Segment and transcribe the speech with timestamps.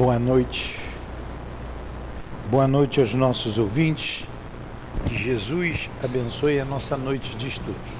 [0.00, 0.80] Boa noite.
[2.50, 4.24] Boa noite aos nossos ouvintes.
[5.04, 7.92] Que Jesus abençoe a nossa noite de estudos.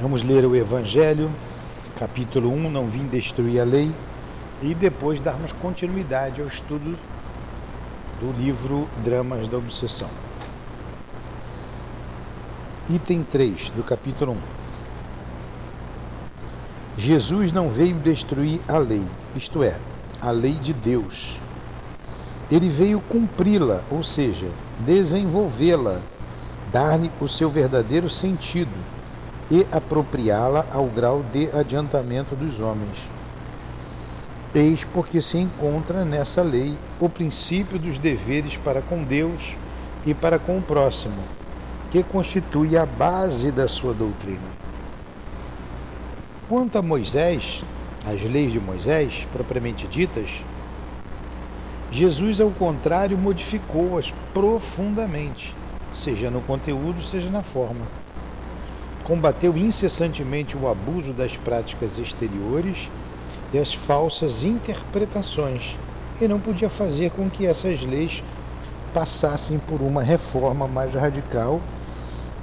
[0.00, 1.28] Vamos ler o Evangelho,
[1.98, 3.92] capítulo 1, não vim destruir a lei,
[4.62, 6.96] e depois darmos continuidade ao estudo
[8.20, 10.10] do livro Dramas da Obsessão.
[12.88, 14.36] Item 3 do capítulo 1.
[16.98, 19.04] Jesus não veio destruir a lei,
[19.34, 19.76] isto é,
[20.24, 21.38] a lei de Deus.
[22.50, 24.48] Ele veio cumpri-la, ou seja,
[24.80, 26.00] desenvolvê-la,
[26.72, 28.72] dar-lhe o seu verdadeiro sentido
[29.50, 32.98] e apropriá-la ao grau de adiantamento dos homens.
[34.54, 39.56] Eis porque se encontra nessa lei o princípio dos deveres para com Deus
[40.06, 41.22] e para com o próximo,
[41.90, 44.64] que constitui a base da sua doutrina.
[46.48, 47.64] Quanto a Moisés,
[48.06, 50.42] as leis de Moisés, propriamente ditas,
[51.90, 55.54] Jesus, ao contrário, modificou-as profundamente,
[55.94, 57.86] seja no conteúdo, seja na forma.
[59.04, 62.90] Combateu incessantemente o abuso das práticas exteriores
[63.52, 65.76] e as falsas interpretações,
[66.20, 68.22] e não podia fazer com que essas leis
[68.92, 71.60] passassem por uma reforma mais radical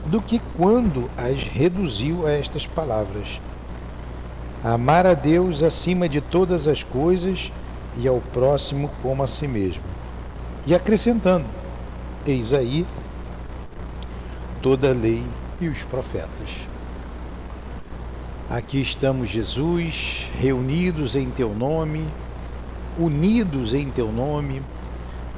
[0.06, 3.40] do que quando as reduziu a estas palavras
[4.64, 7.52] amar a Deus acima de todas as coisas
[7.98, 9.84] e ao próximo como a si mesmo.
[10.66, 11.46] E acrescentando:
[12.26, 12.86] Eis aí
[14.62, 15.24] toda a lei
[15.60, 16.50] e os profetas.
[18.50, 22.06] Aqui estamos, Jesus, reunidos em teu nome,
[23.00, 24.62] unidos em teu nome,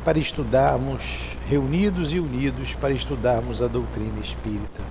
[0.04, 4.82] para estudarmos, reunidos e unidos para estudarmos a doutrina espírita.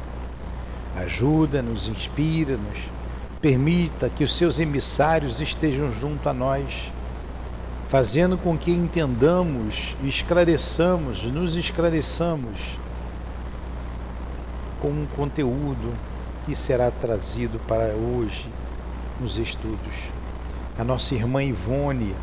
[0.97, 2.79] Ajuda-nos, inspira-nos
[3.43, 6.93] Permita que os seus emissários estejam junto a nós,
[7.89, 12.57] fazendo com que entendamos, esclareçamos, nos esclareçamos
[14.81, 15.93] com um conteúdo
[16.47, 18.47] que será trazido para hoje
[19.21, 20.13] nos estudos.
[20.79, 22.15] A nossa irmã Ivone,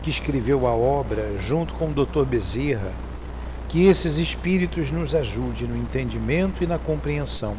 [0.00, 2.24] que escreveu a obra junto com o Dr.
[2.24, 2.92] Bezerra,
[3.68, 7.56] que esses espíritos nos ajudem no entendimento e na compreensão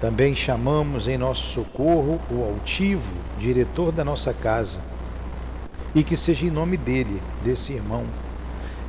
[0.00, 4.80] também chamamos em nosso socorro o altivo diretor da nossa casa,
[5.94, 8.04] e que seja em nome dele, desse irmão,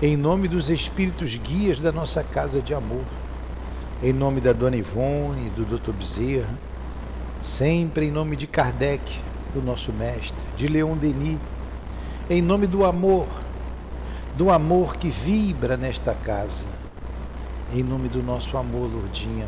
[0.02, 3.04] em nome dos espíritos guias da nossa casa de amor,
[4.04, 6.54] em nome da dona Ivone, do doutor Bezerra,
[7.42, 9.20] sempre em nome de Kardec,
[9.54, 11.40] do nosso mestre, de Leon Denis,
[12.30, 13.28] em nome do amor,
[14.36, 16.66] do amor que vibra nesta casa,
[17.74, 19.48] em nome do nosso amor, Lourdinha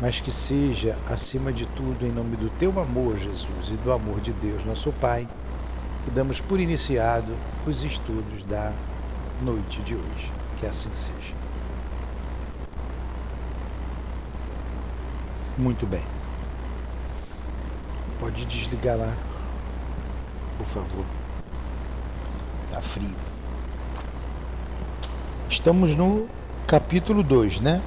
[0.00, 4.20] mas que seja, acima de tudo, em nome do teu amor, Jesus, e do amor
[4.20, 5.28] de Deus, nosso Pai,
[6.04, 8.72] que damos por iniciado os estudos da
[9.42, 10.32] noite de hoje.
[10.56, 11.34] Que assim seja.
[15.58, 16.02] Muito bem.
[18.18, 19.12] Pode desligar lá,
[20.56, 21.04] por favor.
[22.64, 23.16] Está frio.
[25.50, 26.26] Estamos no
[26.66, 27.82] capítulo 2, né?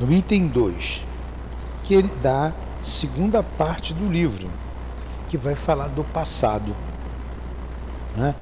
[0.00, 1.04] No item 2,
[1.84, 2.52] que ele dá
[2.82, 4.48] segunda parte do livro,
[5.28, 6.74] que vai falar do passado.
[8.16, 8.34] Né?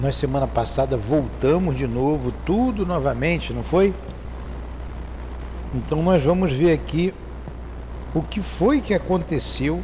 [0.00, 3.94] Nós semana passada voltamos de novo, tudo novamente, não foi?
[5.72, 7.14] Então nós vamos ver aqui
[8.12, 9.82] o que foi que aconteceu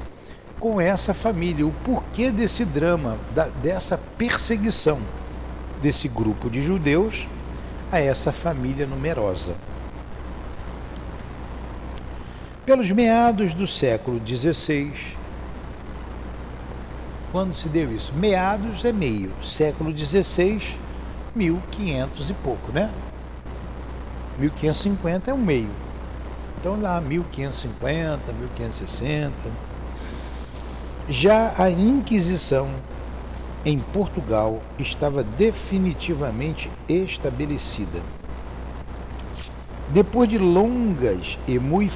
[0.59, 4.99] com essa família, o porquê desse drama, da, dessa perseguição
[5.81, 7.29] desse grupo de judeus
[7.93, 9.55] a essa família numerosa.
[12.67, 14.93] Pelos meados do século XVI,
[17.31, 18.13] quando se deu isso?
[18.13, 20.61] Meados é meio, século XVI,
[21.33, 22.93] 1500 e pouco, né?
[24.41, 25.71] 1550 é um meio.
[26.59, 29.33] Então lá 1550, 1560.
[31.09, 32.69] Já a Inquisição
[33.65, 38.03] em Portugal estava definitivamente estabelecida.
[39.89, 41.93] Depois de longas e muito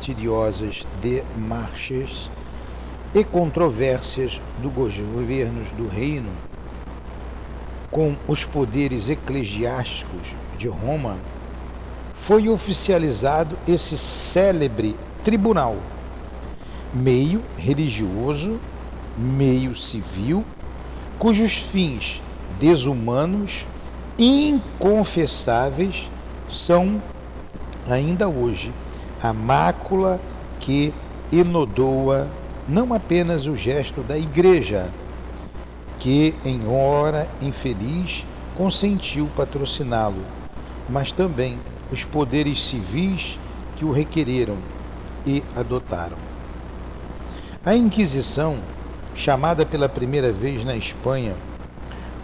[0.00, 2.30] fastidiosas demarches
[3.14, 6.30] e controvérsias dos governos do reino.
[7.90, 11.18] Com os poderes eclesiásticos de Roma,
[12.14, 15.76] foi oficializado esse célebre tribunal,
[16.94, 18.58] meio religioso,
[19.18, 20.44] meio civil,
[21.18, 22.22] cujos fins
[22.58, 23.66] desumanos,
[24.18, 26.08] inconfessáveis,
[26.48, 27.02] são
[27.88, 28.72] ainda hoje
[29.22, 30.20] a mácula
[30.58, 30.92] que
[31.32, 32.28] enodoa
[32.68, 34.88] não apenas o gesto da igreja,
[35.98, 38.24] que em hora infeliz
[38.56, 40.24] consentiu patrociná-lo,
[40.88, 41.58] mas também
[41.90, 43.38] os poderes civis
[43.76, 44.56] que o requereram
[45.26, 46.16] e adotaram.
[47.64, 48.58] A Inquisição,
[49.14, 51.34] chamada pela primeira vez na Espanha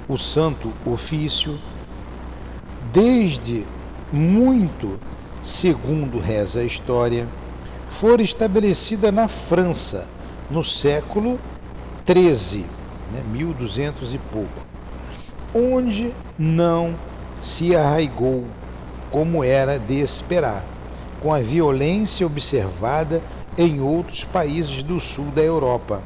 [0.08, 1.58] o Santo Ofício,
[2.92, 3.64] desde
[4.12, 4.98] muito,
[5.46, 7.28] segundo reza a história,
[7.86, 10.04] foi estabelecida na França
[10.50, 11.38] no século
[12.04, 12.66] XIII,
[13.12, 14.66] né, 1200 e pouco,
[15.54, 16.96] onde não
[17.40, 18.46] se arraigou
[19.08, 20.64] como era de esperar,
[21.22, 23.22] com a violência observada
[23.56, 26.02] em outros países do sul da Europa,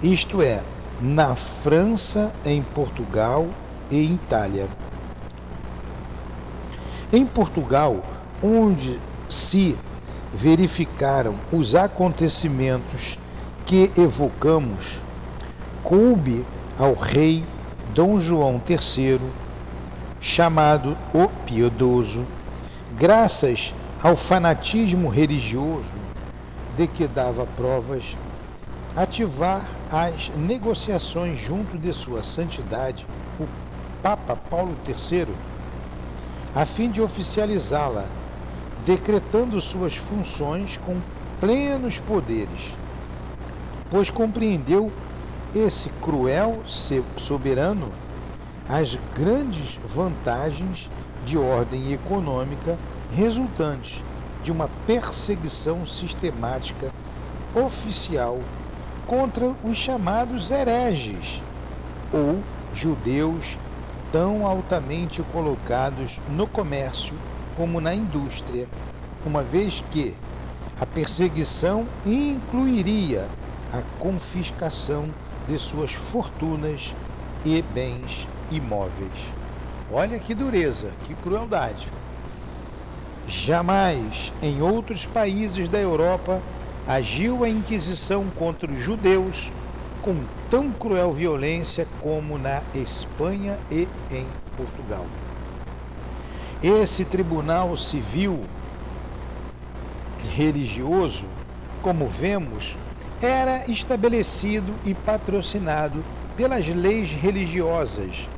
[0.00, 0.62] isto é,
[1.00, 3.48] na França, em Portugal
[3.90, 4.68] e Itália.
[7.12, 8.02] Em Portugal,
[8.42, 8.98] onde
[9.28, 9.76] se
[10.34, 13.18] verificaram os acontecimentos
[13.64, 14.98] que evocamos,
[15.82, 16.44] coube
[16.78, 17.44] ao rei
[17.94, 19.20] Dom João III,
[20.20, 22.24] chamado o Piedoso,
[22.96, 25.94] graças ao fanatismo religioso
[26.76, 28.16] de que dava provas,
[28.96, 33.06] ativar as negociações junto de Sua Santidade,
[33.38, 33.46] o
[34.02, 35.28] Papa Paulo III,
[36.54, 38.04] a fim de oficializá-la,
[38.84, 40.96] decretando suas funções com
[41.40, 42.74] plenos poderes,
[43.90, 44.92] pois compreendeu
[45.54, 46.62] esse cruel
[47.16, 47.92] soberano
[48.68, 50.88] as grandes vantagens
[51.24, 52.78] de ordem econômica
[53.14, 54.02] resultantes
[54.42, 56.90] de uma perseguição sistemática
[57.54, 58.40] oficial
[59.06, 61.42] contra os chamados hereges
[62.12, 62.40] ou
[62.74, 63.58] judeus
[64.10, 67.14] tão altamente colocados no comércio
[67.56, 68.66] como na indústria,
[69.24, 70.14] uma vez que
[70.80, 73.28] a perseguição incluiria
[73.72, 75.08] a confiscação
[75.46, 76.94] de suas fortunas
[77.44, 79.32] e bens imóveis.
[79.92, 81.88] Olha que dureza, que crueldade.
[83.26, 86.40] Jamais em outros países da Europa
[86.86, 89.50] agiu a Inquisição contra os judeus
[90.02, 90.16] com
[90.50, 94.26] tão cruel violência como na Espanha e em
[94.56, 95.06] Portugal.
[96.62, 98.44] Esse tribunal civil
[100.36, 101.24] religioso,
[101.82, 102.76] como vemos,
[103.20, 106.04] era estabelecido e patrocinado
[106.36, 108.28] pelas leis religiosas,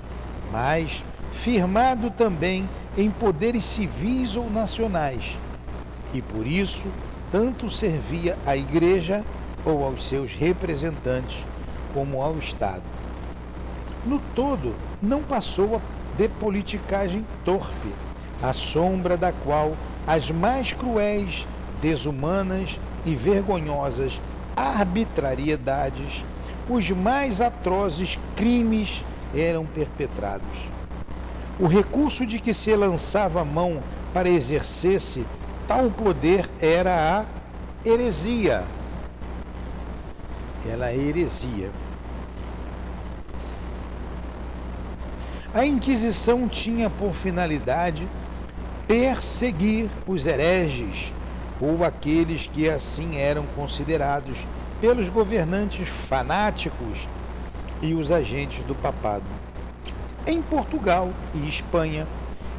[0.51, 2.67] mas firmado também
[2.97, 5.39] em poderes civis ou nacionais,
[6.15, 6.87] e por isso
[7.31, 9.23] tanto servia à Igreja
[9.67, 11.45] ou aos seus representantes,
[11.93, 12.83] como ao Estado.
[14.07, 15.79] No todo, não passou
[16.17, 17.93] de politicagem torpe,
[18.45, 19.73] à sombra da qual
[20.07, 21.47] as mais cruéis,
[21.81, 24.21] desumanas e vergonhosas
[24.55, 26.25] arbitrariedades,
[26.69, 29.03] os mais atrozes crimes
[29.35, 30.69] eram perpetrados.
[31.59, 33.83] O recurso de que se lançava a mão
[34.13, 35.25] para exercer-se
[35.67, 38.65] tal poder era a heresia.
[40.71, 41.71] Ela é heresia.
[45.55, 48.07] A Inquisição tinha por finalidade
[48.87, 51.13] perseguir os hereges,
[51.61, 54.47] ou aqueles que assim eram considerados
[54.81, 57.09] pelos governantes fanáticos
[57.81, 59.25] e os agentes do papado.
[60.27, 62.07] Em Portugal e Espanha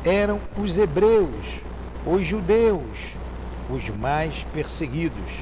[0.03, 1.61] eram os hebreus,
[2.05, 3.15] os judeus,
[3.69, 5.41] os mais perseguidos.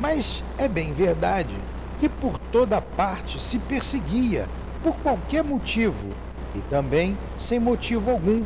[0.00, 1.54] Mas é bem verdade
[1.98, 4.48] que por toda parte se perseguia
[4.82, 6.10] por qualquer motivo
[6.54, 8.42] e também sem motivo algum,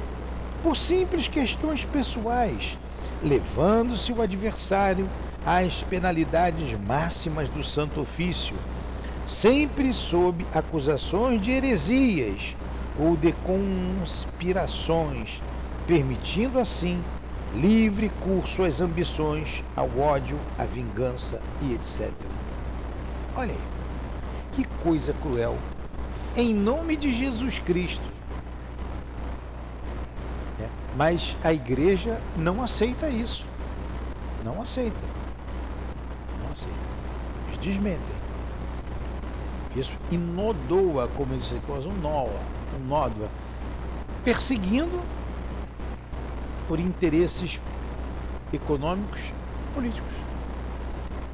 [0.64, 2.78] por simples questões pessoais,
[3.22, 5.06] levando-se o adversário
[5.44, 8.56] às penalidades máximas do Santo Ofício,
[9.26, 12.56] sempre sob acusações de heresias
[12.98, 15.42] ou de conspirações,
[15.86, 16.98] permitindo assim
[17.54, 22.10] livre curso às ambições, ao ódio, à vingança e etc.
[23.36, 23.60] Olha aí,
[24.52, 25.58] que coisa cruel.
[26.34, 28.13] Em nome de Jesus Cristo,
[30.96, 33.44] mas a igreja não aceita isso.
[34.44, 35.06] Não aceita.
[36.42, 36.74] Não aceita.
[37.48, 38.24] Eles desmentem.
[39.74, 42.26] Isso inodoa, como diz coisa, um nó,
[42.78, 43.28] um nódoa,
[44.24, 45.00] perseguindo
[46.68, 47.60] por interesses
[48.52, 49.20] econômicos
[49.74, 50.12] políticos,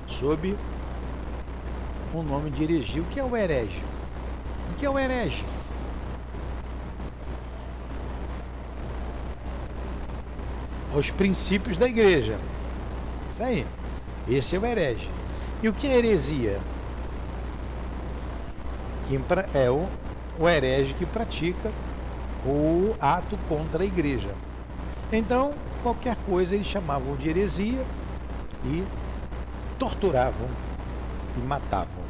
[0.06, 0.56] sob
[2.14, 3.02] o nome de heregia.
[3.02, 3.82] O que é o herege?
[4.70, 5.44] O que é o herege?
[10.92, 12.38] Aos princípios da igreja.
[13.32, 13.66] Isso aí.
[14.28, 15.08] Esse é o herege.
[15.62, 16.60] E o que é heresia?
[19.54, 19.88] é o,
[20.48, 21.70] herege que pratica
[22.46, 24.30] o ato contra a igreja.
[25.12, 27.84] Então, qualquer coisa eles chamavam de heresia
[28.64, 28.84] e
[29.78, 30.48] torturavam
[31.36, 32.00] e matavam.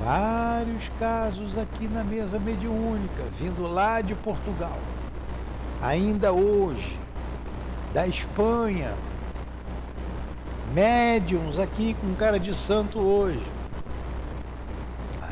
[0.00, 4.78] Vários casos aqui na mesa mediúnica, vindo lá de Portugal.
[5.80, 6.96] Ainda hoje,
[7.92, 8.94] da Espanha,
[10.72, 13.44] médiums aqui com cara de santo hoje.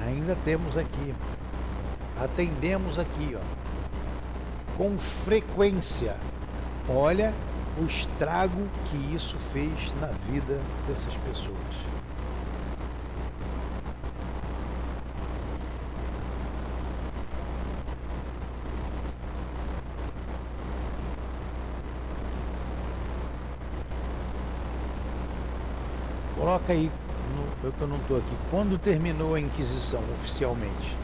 [0.07, 1.15] Ainda temos aqui.
[2.19, 4.77] Atendemos aqui, ó.
[4.77, 6.17] Com frequência.
[6.89, 7.35] Olha
[7.79, 11.96] o estrago que isso fez na vida dessas pessoas.
[26.67, 26.91] Coloca aí,
[27.37, 30.97] no, eu que eu não estou aqui, quando terminou a Inquisição oficialmente?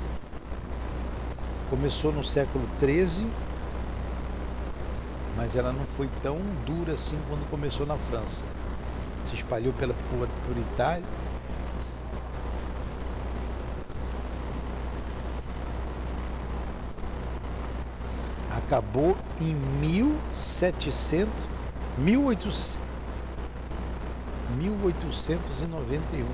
[1.71, 3.31] Começou no século XIII,
[5.37, 8.45] mas ela não foi tão dura assim quando começou na França.
[9.25, 11.05] Se espalhou pela, por, por Itália.
[18.51, 21.47] Acabou em 1700,
[21.99, 22.79] 1800,
[24.57, 26.27] 1891,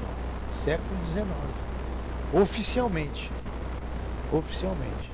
[0.52, 1.26] século XIX.
[2.32, 3.30] Oficialmente.
[4.32, 5.10] Oficialmente.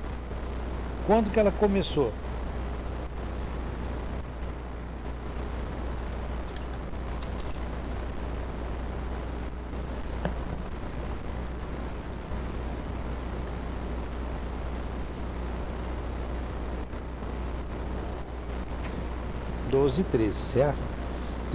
[1.05, 2.11] Quando que ela começou?
[19.69, 20.94] Doze e treze, certo?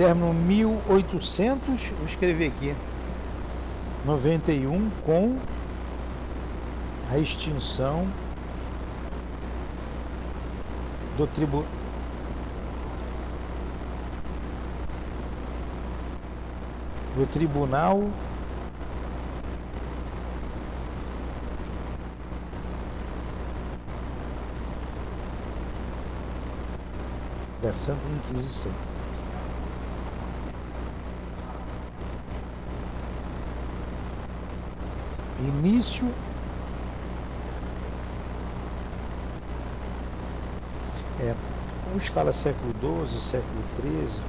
[0.00, 2.74] Término 1800, vou escrever aqui,
[4.06, 5.36] 91 com
[7.12, 8.08] a extinção
[11.18, 11.66] do tribu
[17.14, 18.08] do tribunal
[27.60, 28.72] da Santa Inquisição.
[35.48, 36.06] Início
[41.20, 41.34] é,
[41.94, 42.72] uns fala século
[43.08, 44.22] XII, século XIII,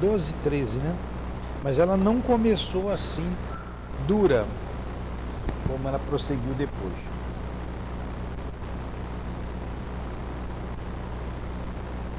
[0.00, 0.94] 12 e 13, né?
[1.62, 3.34] Mas ela não começou assim
[4.06, 4.46] dura,
[5.66, 6.94] como ela prosseguiu depois.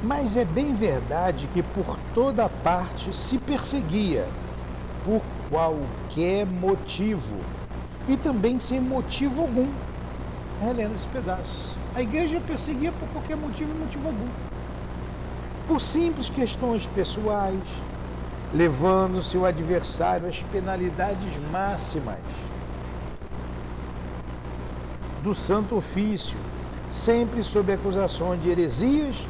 [0.02, 4.28] Mas é bem verdade que por toda parte se perseguia,
[5.04, 7.38] por qualquer motivo
[8.08, 9.68] e também sem motivo algum.
[10.62, 11.76] Relendo esse pedaço.
[11.94, 14.28] A igreja perseguia por qualquer motivo e motivo algum.
[15.68, 17.64] Por simples questões pessoais,
[18.54, 22.20] levando-se o adversário às penalidades máximas
[25.24, 26.38] do santo ofício,
[26.92, 29.24] sempre sob acusações de heresias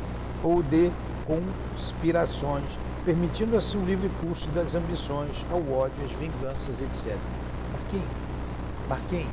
[0.43, 0.91] ou de
[1.25, 2.65] conspirações,
[3.06, 7.16] permitindo assim o livre curso das ambições, ao ódio, às vinganças, etc.
[7.72, 8.08] Marquinhos,
[8.90, 9.28] Marquinhos,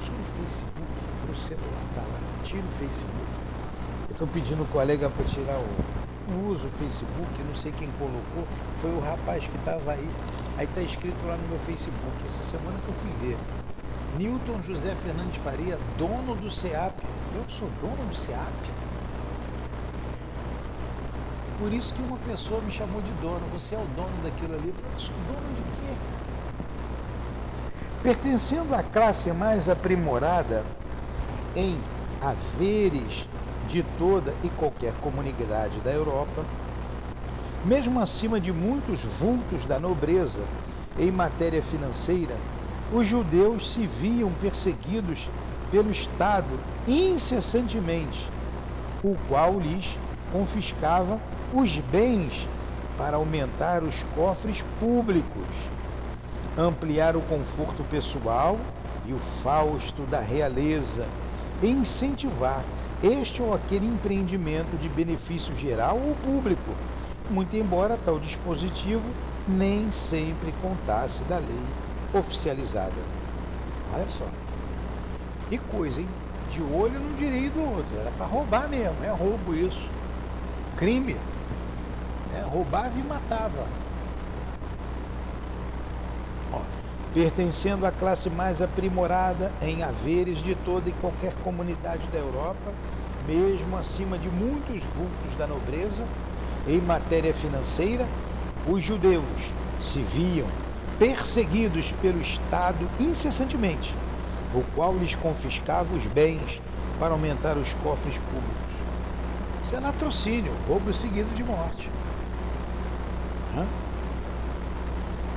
[0.00, 0.88] tira o Facebook
[1.26, 2.18] pro celular, tá lá.
[2.42, 3.26] Tira o Facebook.
[4.08, 5.66] Eu estou pedindo o colega para tirar o.
[6.26, 8.48] Não uso o Facebook, não sei quem colocou.
[8.80, 10.08] Foi o rapaz que estava aí.
[10.56, 12.16] Aí está escrito lá no meu Facebook.
[12.26, 13.36] Essa semana que eu fui ver.
[14.18, 16.94] Newton José Fernandes Faria, dono do SEAP.
[17.34, 18.83] Eu sou dono do SEAP?
[21.64, 23.40] Por isso que uma pessoa me chamou de dono.
[23.54, 24.68] Você é o dono daquilo ali.
[24.68, 25.94] Eu falei, sou dono de quê?
[28.02, 30.62] Pertencendo à classe mais aprimorada
[31.56, 31.80] em
[32.20, 33.26] haveres
[33.66, 36.44] de toda e qualquer comunidade da Europa,
[37.64, 40.42] mesmo acima de muitos vultos da nobreza
[40.98, 42.36] em matéria financeira,
[42.92, 45.30] os judeus se viam perseguidos
[45.70, 48.28] pelo Estado incessantemente,
[49.02, 49.98] o qual lhes
[50.34, 51.20] confiscava
[51.52, 52.48] os bens
[52.98, 55.46] para aumentar os cofres públicos
[56.56, 58.58] ampliar o conforto pessoal
[59.06, 61.06] e o fausto da realeza,
[61.62, 62.64] e incentivar
[63.02, 66.74] este ou aquele empreendimento de benefício geral ou público,
[67.30, 69.04] muito embora tal dispositivo
[69.46, 71.66] nem sempre contasse da lei
[72.14, 72.92] oficializada.
[73.92, 74.26] Olha só,
[75.48, 76.08] que coisa, hein?
[76.50, 79.93] De olho no direito do outro, era para roubar mesmo, é roubo isso.
[80.84, 81.16] Crime.
[82.36, 83.66] É, roubava e matava.
[87.14, 92.72] pertencendo à classe mais aprimorada em haveres de toda e qualquer comunidade da Europa,
[93.26, 96.04] mesmo acima de muitos vultos da nobreza,
[96.66, 98.04] em matéria financeira,
[98.66, 99.24] os judeus
[99.80, 100.48] se viam
[100.98, 103.94] perseguidos pelo Estado incessantemente,
[104.52, 106.60] o qual lhes confiscava os bens
[106.98, 108.73] para aumentar os cofres públicos.
[109.74, 111.90] É latrocínio, roubo seguido de morte.
[113.56, 113.66] Hã?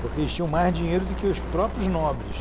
[0.02, 2.36] Porque eles tinham mais dinheiro do que os próprios nobres.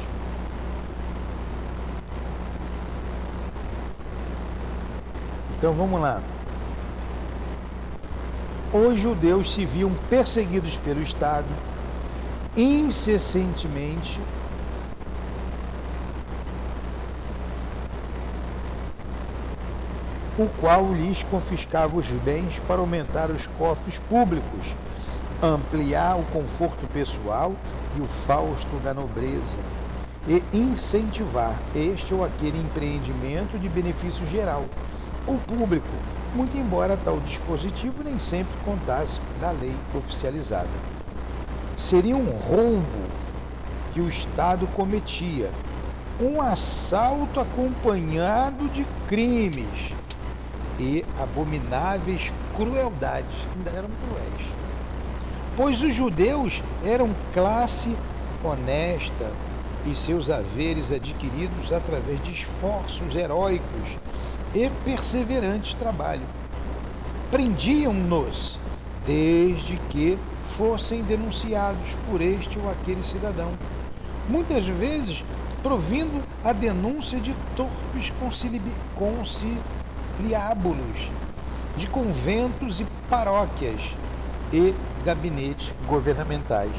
[5.57, 6.21] Então vamos lá.
[8.75, 11.49] Os judeus se viam perseguidos pelo Estado
[12.55, 14.21] incessantemente
[20.39, 24.75] o qual lhes confiscava os bens para aumentar os cofres públicos,
[25.43, 27.55] ampliar o conforto pessoal
[27.97, 29.57] e o fausto da nobreza,
[30.29, 34.67] e incentivar este ou aquele empreendimento de benefício geral,
[35.27, 35.89] ou público,
[36.35, 40.69] muito embora tal dispositivo nem sempre contasse da lei oficializada.
[41.79, 43.09] Seria um roubo
[43.95, 45.51] que o Estado cometia,
[46.21, 49.95] um assalto acompanhado de crimes
[50.79, 54.49] e abomináveis crueldades, ainda eram cruéis.
[55.57, 57.97] Pois os judeus eram classe
[58.45, 59.31] honesta
[59.87, 63.97] e seus haveres adquiridos através de esforços heróicos
[64.55, 66.27] e perseverantes trabalho.
[67.31, 68.59] Prendiam-nos
[69.07, 73.53] desde que fossem denunciados por este ou aquele cidadão,
[74.29, 75.25] muitas vezes
[75.63, 78.11] provindo a denúncia de torpes
[80.17, 81.11] conciliábulos
[81.77, 83.95] de conventos e paróquias
[84.53, 86.73] e gabinetes governamentais.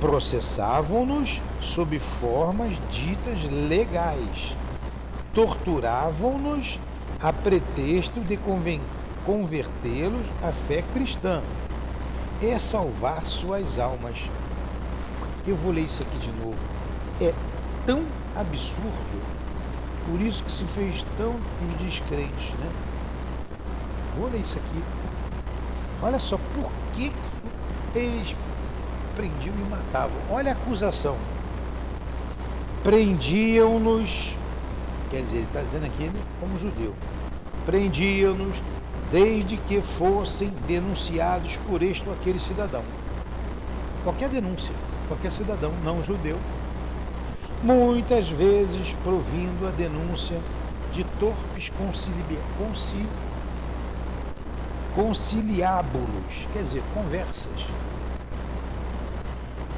[0.00, 4.54] Processavam-nos sob formas ditas legais,
[5.34, 6.78] torturavam-nos
[7.20, 8.38] a pretexto de
[9.26, 11.42] convertê-los à fé cristã
[12.40, 14.30] e salvar suas almas.
[15.44, 16.58] Eu vou ler isso aqui de novo.
[17.20, 17.34] É
[17.84, 18.04] tão
[18.36, 19.17] absurdo
[20.08, 22.70] por isso que se fez tão os descrentes, né?
[24.16, 24.82] Vou ler isso aqui.
[26.02, 28.34] Olha só, por que, que eles
[29.14, 30.16] prendiam e matavam?
[30.30, 31.16] Olha a acusação.
[32.82, 34.34] Prendiam-nos,
[35.10, 36.94] quer dizer, ele está dizendo aqui como judeu.
[37.66, 38.62] Prendiam-nos
[39.12, 42.84] desde que fossem denunciados por este ou aquele cidadão.
[44.04, 44.74] Qualquer denúncia,
[45.06, 46.38] qualquer cidadão não judeu
[47.62, 50.40] muitas vezes provindo a denúncia
[50.92, 51.70] de torpes
[54.94, 57.66] conciliábulos, quer dizer, conversas,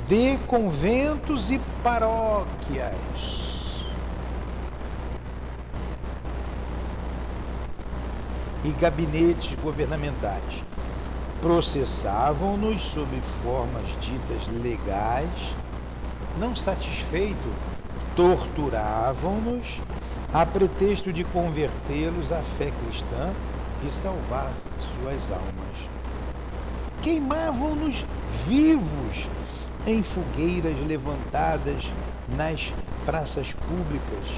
[0.08, 3.40] de conventos e paróquias.
[8.62, 10.64] E gabinetes governamentais
[11.40, 15.54] processavam-nos sob formas ditas legais,
[16.40, 17.52] não satisfeito
[18.16, 19.78] torturavam-nos
[20.32, 23.30] a pretexto de convertê-los à fé cristã
[23.86, 25.90] e salvar suas almas.
[27.02, 28.06] Queimavam-nos
[28.46, 29.28] vivos
[29.86, 31.90] em fogueiras levantadas
[32.34, 32.72] nas
[33.04, 34.28] praças públicas.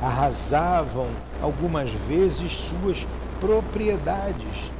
[0.00, 1.08] Arrasavam
[1.42, 3.04] algumas vezes suas
[3.40, 4.70] propriedades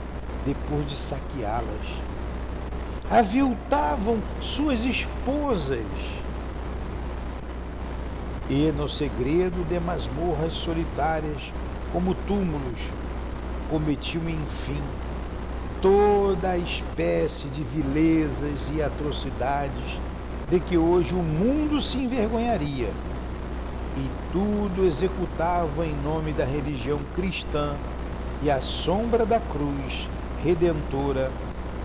[0.47, 2.08] depois de saqueá-las.
[3.11, 5.79] Aviltavam suas esposas.
[8.51, 11.53] E no segredo de masmorras solitárias,
[11.90, 12.90] como túmulos,
[13.71, 14.83] cometiam enfim
[15.81, 20.01] toda a espécie de vilezas e atrocidades
[20.51, 22.90] de que hoje o mundo se envergonharia,
[23.97, 27.75] e tudo executava em nome da religião cristã
[28.42, 30.09] e à sombra da cruz
[30.42, 31.31] redentora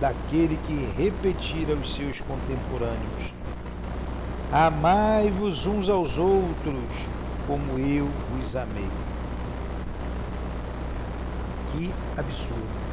[0.03, 3.33] daquele que repetira os seus contemporâneos
[4.51, 7.07] Amai-vos uns aos outros,
[7.47, 8.87] como eu vos amei.
[11.71, 12.92] Que absurdo.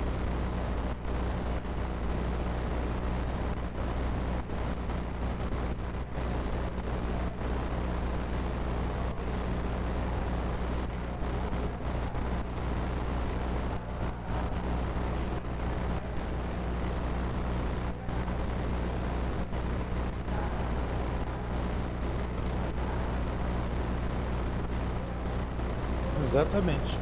[26.31, 26.97] Exatamente.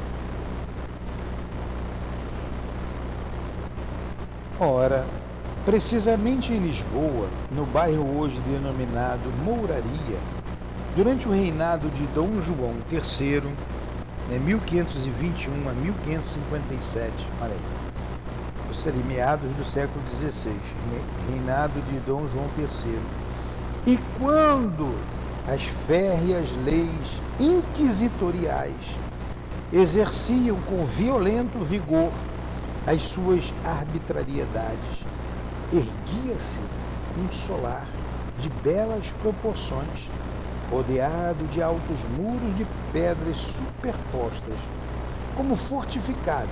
[4.59, 5.05] Ora,
[5.69, 10.17] Precisamente em Lisboa, no bairro hoje denominado Mouraria,
[10.95, 13.41] durante o reinado de Dom João III,
[14.29, 17.59] né, 1521 a 1557, olha aí,
[18.71, 20.55] os meados do século XVI,
[21.29, 22.99] reinado de Dom João III.
[23.85, 24.95] E quando
[25.47, 28.95] as férreas leis inquisitoriais
[29.71, 32.11] exerciam com violento vigor
[32.87, 35.03] as suas arbitrariedades,
[35.71, 36.59] erguia-se
[37.17, 37.87] um solar
[38.39, 40.09] de belas proporções,
[40.71, 44.57] rodeado de altos muros de pedras superpostas,
[45.35, 46.49] como fortificado,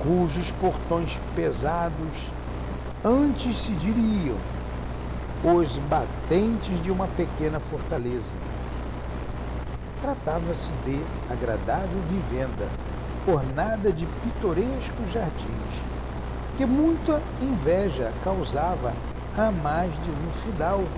[0.00, 2.30] cujos portões pesados
[3.04, 4.36] antes se diriam
[5.42, 8.34] os batentes de uma pequena fortaleza.
[10.08, 10.98] Tratava-se de
[11.30, 12.66] agradável vivenda,
[13.26, 15.82] ornada de pitorescos jardins,
[16.56, 18.94] que muita inveja causava
[19.36, 20.88] a mais de um fidalgo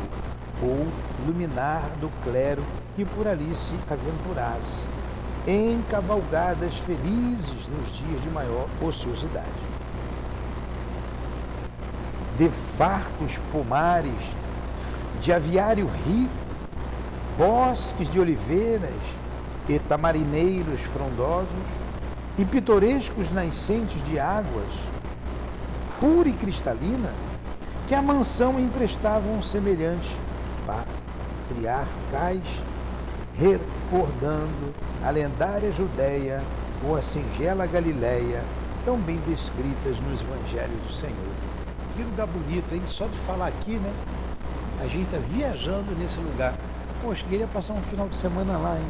[0.62, 0.86] ou
[1.26, 2.62] luminar do clero
[2.94, 4.86] que por ali se aventurasse,
[5.44, 9.48] em cavalgadas felizes nos dias de maior ociosidade.
[12.38, 14.36] De fartos pomares,
[15.20, 16.39] de aviário rico,
[17.40, 18.92] bosques de oliveiras
[19.66, 21.48] e tamarineiros frondosos
[22.36, 24.86] e pitorescos nascentes de águas,
[25.98, 27.10] pura e cristalina,
[27.88, 30.18] que a mansão emprestavam semelhantes
[30.66, 32.62] patriarcais,
[33.34, 36.42] recordando a lendária Judéia
[36.86, 38.44] ou a singela Galileia,
[38.84, 41.14] tão bem descritas nos evangelhos do Senhor.
[41.96, 42.82] Que lugar bonito, hein?
[42.86, 43.92] Só de falar aqui, né?
[44.78, 46.52] A gente está viajando nesse lugar.
[47.02, 48.86] Poxa, queria passar um final de semana lá, hein?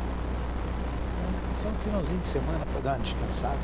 [1.61, 3.59] Só um finalzinho de semana para dar uma descansada.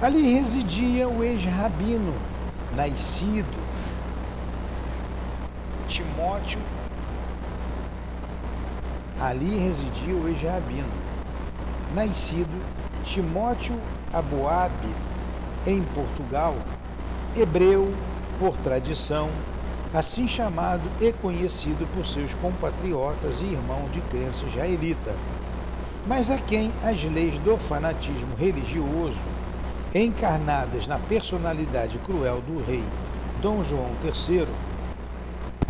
[0.00, 2.14] Ali residia o ex-rabino,
[2.76, 3.64] nascido
[5.88, 6.60] Timóteo.
[9.20, 10.92] Ali residia o ex-rabino,
[11.94, 12.62] nascido
[13.02, 13.80] Timóteo
[14.12, 14.94] Aboabe,
[15.66, 16.54] em Portugal,
[17.36, 17.92] hebreu
[18.38, 19.28] por tradição,
[19.94, 25.14] assim chamado e conhecido por seus compatriotas e irmãos de crença israelita,
[26.04, 29.16] mas a quem as leis do fanatismo religioso,
[29.94, 32.82] encarnadas na personalidade cruel do rei
[33.40, 34.48] Dom João III,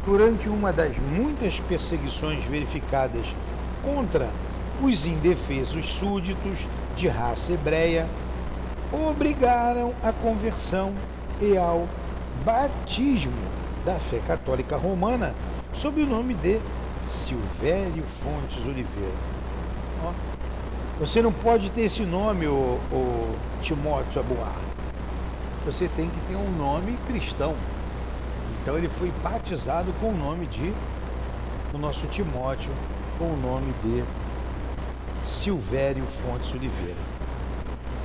[0.07, 3.27] durante uma das muitas perseguições verificadas
[3.85, 4.31] contra
[4.81, 8.09] os indefesos súditos de raça hebreia,
[8.91, 10.95] obrigaram à conversão
[11.43, 11.87] e ao
[12.43, 13.54] batismo
[13.85, 15.35] da fé católica romana
[15.75, 16.61] sob o nome de
[17.07, 19.13] Silvério Fontes Oliveira.
[20.99, 24.55] Você não pode ter esse nome, o, o Timóteo Abuar.
[25.67, 27.55] Você tem que ter um nome cristão.
[28.61, 30.73] Então ele foi batizado com o nome de
[31.73, 32.71] o nosso Timóteo,
[33.19, 34.05] com o nome de
[35.29, 37.01] Silvério Fontes Oliveira.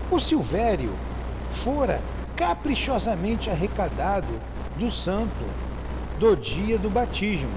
[0.09, 0.91] O Silvério
[1.49, 2.01] fora
[2.35, 4.27] caprichosamente arrecadado
[4.77, 5.68] do santo
[6.19, 7.49] do dia do batismo,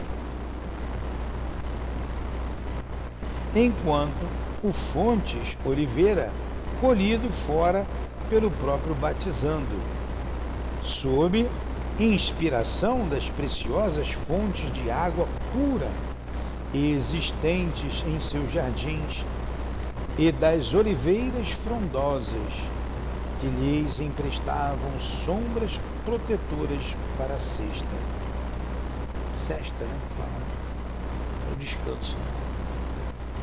[3.56, 4.24] enquanto
[4.62, 6.32] o Fontes Oliveira,
[6.80, 7.84] colhido fora
[8.30, 9.66] pelo próprio batizando,
[10.80, 11.44] sob
[11.98, 15.90] inspiração das preciosas fontes de água pura
[16.72, 19.24] existentes em seus jardins
[20.16, 22.54] e das oliveiras frondosas
[23.40, 24.92] que lhes emprestavam
[25.26, 28.11] sombras protetoras para a cesta.
[29.34, 30.00] Sexta, né?
[31.50, 32.16] É o descanso.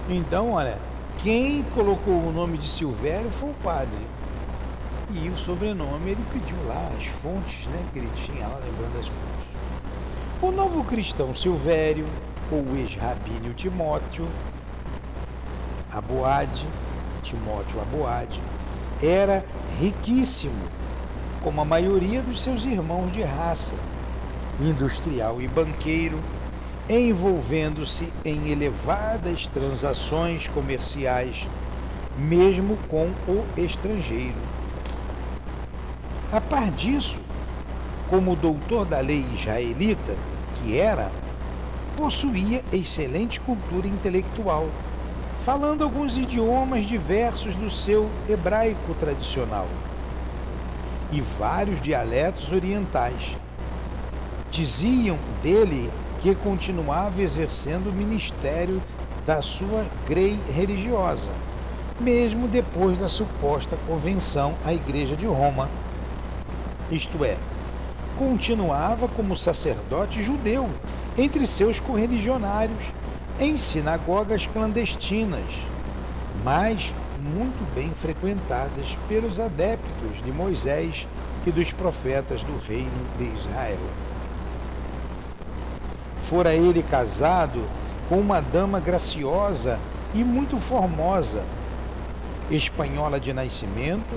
[0.08, 0.78] Então, olha,
[1.20, 4.08] quem colocou o nome de Silvério foi o padre.
[5.12, 7.86] E o sobrenome ele pediu lá, as fontes, né?
[7.92, 9.50] Que ele tinha lá, lembrando as fontes.
[10.42, 12.06] O novo cristão Silvério,
[12.52, 14.28] ou ex-rabínio Timóteo,
[15.92, 16.66] Aboade,
[17.24, 18.40] Timóteo Aboade,
[19.02, 19.44] era
[19.80, 20.68] riquíssimo,
[21.44, 23.74] como a maioria dos seus irmãos de raça,
[24.60, 26.20] industrial e banqueiro,
[26.90, 31.48] envolvendo-se em elevadas transações comerciais,
[32.18, 34.38] mesmo com o estrangeiro.
[36.32, 37.18] A par disso,
[38.10, 40.16] como doutor da lei israelita,
[40.56, 41.12] que era,
[41.96, 44.68] possuía excelente cultura intelectual
[45.40, 49.68] falando alguns idiomas diversos do seu hebraico tradicional
[51.12, 53.36] e vários dialetos orientais.
[54.60, 58.82] Diziam dele que continuava exercendo o ministério
[59.26, 61.30] da sua grei religiosa,
[61.98, 65.70] mesmo depois da suposta convenção à Igreja de Roma,
[66.92, 67.38] isto é,
[68.18, 70.70] continuava como sacerdote judeu
[71.18, 72.84] entre seus correligionários
[73.40, 75.54] em sinagogas clandestinas,
[76.44, 76.94] mas
[77.34, 81.08] muito bem frequentadas pelos adeptos de Moisés
[81.48, 84.09] e dos profetas do reino de Israel.
[86.30, 87.68] Fora ele casado
[88.08, 89.80] com uma dama graciosa
[90.14, 91.42] e muito formosa,
[92.52, 94.16] espanhola de nascimento,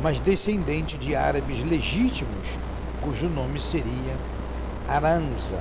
[0.00, 2.56] mas descendente de árabes legítimos,
[3.00, 4.14] cujo nome seria
[4.88, 5.58] Aranza.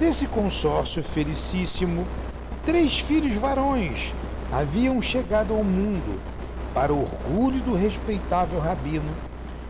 [0.00, 2.04] Desse consórcio felicíssimo,
[2.64, 4.12] três filhos varões
[4.52, 6.20] haviam chegado ao mundo
[6.74, 9.14] para o orgulho do respeitável rabino,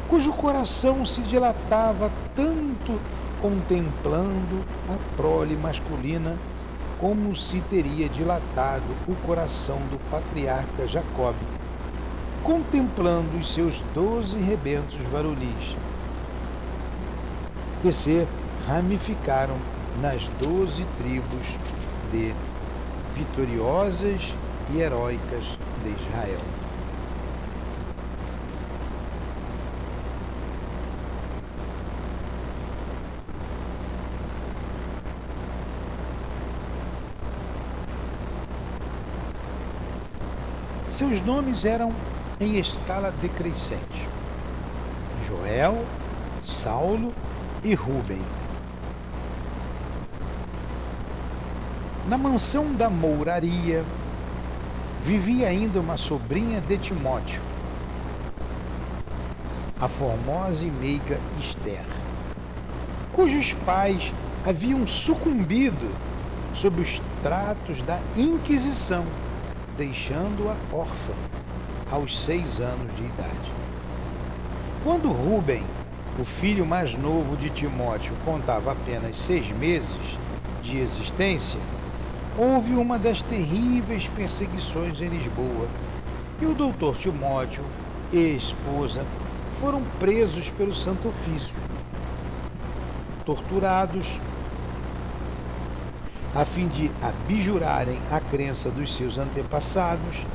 [0.09, 2.99] cujo coração se dilatava tanto
[3.47, 6.37] contemplando a prole masculina
[6.99, 11.37] como se teria dilatado o coração do patriarca Jacob,
[12.43, 15.77] contemplando os seus doze rebentos varonis,
[17.83, 18.27] que se
[18.67, 19.57] ramificaram
[20.01, 21.57] nas doze tribos
[22.11, 22.35] de
[23.15, 24.35] vitoriosas
[24.75, 26.56] e heróicas de Israel.
[40.97, 41.93] Seus nomes eram
[42.41, 44.09] em escala decrescente:
[45.27, 45.85] Joel,
[46.43, 47.13] Saulo
[47.63, 48.23] e Ruben.
[52.09, 53.85] Na mansão da mouraria
[55.03, 57.43] vivia ainda uma sobrinha de Timóteo,
[59.79, 61.85] a formosa e meiga Esther,
[63.13, 64.15] cujos pais
[64.47, 65.95] haviam sucumbido
[66.55, 69.05] sob os tratos da Inquisição
[69.77, 71.13] deixando-a órfã
[71.91, 73.53] aos seis anos de idade.
[74.83, 75.65] Quando Rubem,
[76.19, 80.19] o filho mais novo de Timóteo, contava apenas seis meses
[80.63, 81.61] de existência,
[82.39, 85.69] houve uma das terríveis perseguições em Lisboa
[86.41, 87.65] e o doutor Timóteo
[88.13, 89.05] e a esposa
[89.61, 91.57] foram presos pelo Santo Ofício,
[93.25, 94.19] torturados
[96.37, 100.27] a fim de abjurarem a crença dos seus antepassados,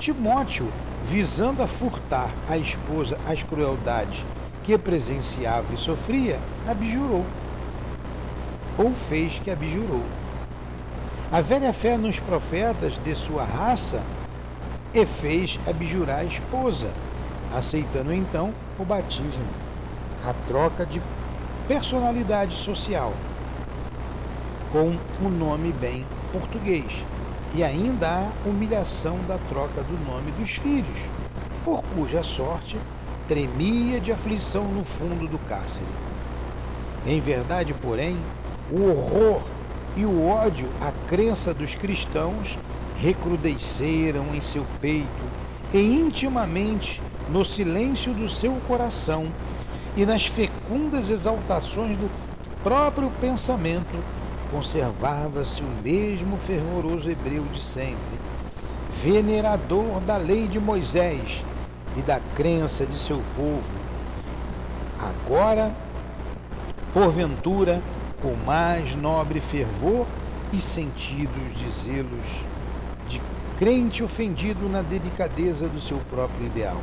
[0.00, 0.66] Timóteo,
[1.04, 4.24] visando a furtar a esposa as crueldades
[4.64, 7.26] que presenciava e sofria, abjurou,
[8.78, 10.02] ou fez que abjurou.
[11.30, 14.02] A velha fé nos profetas de sua raça
[14.94, 16.90] e fez abjurar a esposa,
[17.54, 19.44] aceitando então o batismo,
[20.24, 21.02] a troca de
[21.68, 23.12] personalidade social
[24.72, 27.04] com o nome bem português.
[27.54, 30.98] E ainda há humilhação da troca do nome dos filhos,
[31.62, 32.78] por cuja sorte
[33.28, 35.86] tremia de aflição no fundo do cárcere.
[37.06, 38.16] Em verdade, porém,
[38.70, 39.42] o horror
[39.94, 42.58] e o ódio à crença dos cristãos
[42.98, 45.08] recrudesceram em seu peito
[45.74, 49.26] e intimamente no silêncio do seu coração
[49.96, 52.10] e nas fecundas exaltações do
[52.62, 53.98] próprio pensamento
[54.52, 57.96] conservava-se o mesmo fervoroso hebreu de sempre,
[58.92, 61.42] venerador da lei de Moisés
[61.96, 63.62] e da crença de seu povo.
[65.00, 65.74] Agora,
[66.92, 67.82] porventura,
[68.20, 70.06] com mais nobre fervor
[70.52, 72.44] e sentidos de zelos,
[73.08, 73.20] de
[73.58, 76.80] crente ofendido na delicadeza do seu próprio ideal.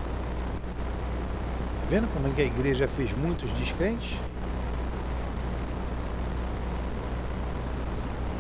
[1.76, 4.18] Está vendo como é que a igreja fez muitos descrentes?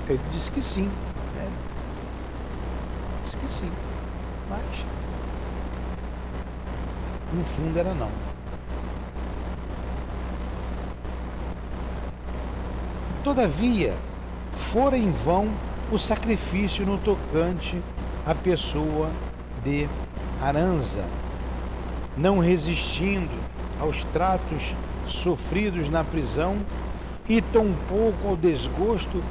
[0.09, 0.89] Ele disse que sim.
[1.35, 1.47] Né?
[3.23, 3.71] Disse que sim.
[4.49, 4.65] Mas
[7.31, 8.09] no fundo era não.
[13.23, 13.93] Todavia,
[14.51, 15.47] fora em vão
[15.91, 17.79] o sacrifício no tocante
[18.25, 19.11] à pessoa
[19.63, 19.87] de
[20.41, 21.03] Aranza,
[22.17, 23.29] não resistindo
[23.79, 26.57] aos tratos sofridos na prisão
[27.27, 29.21] e tampouco ao desgosto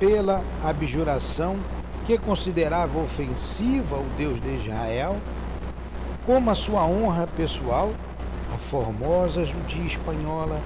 [0.00, 1.58] pela abjuração
[2.06, 5.18] que considerava ofensiva ao Deus de Israel,
[6.24, 7.92] como a sua honra pessoal,
[8.52, 10.58] a formosa judia espanhola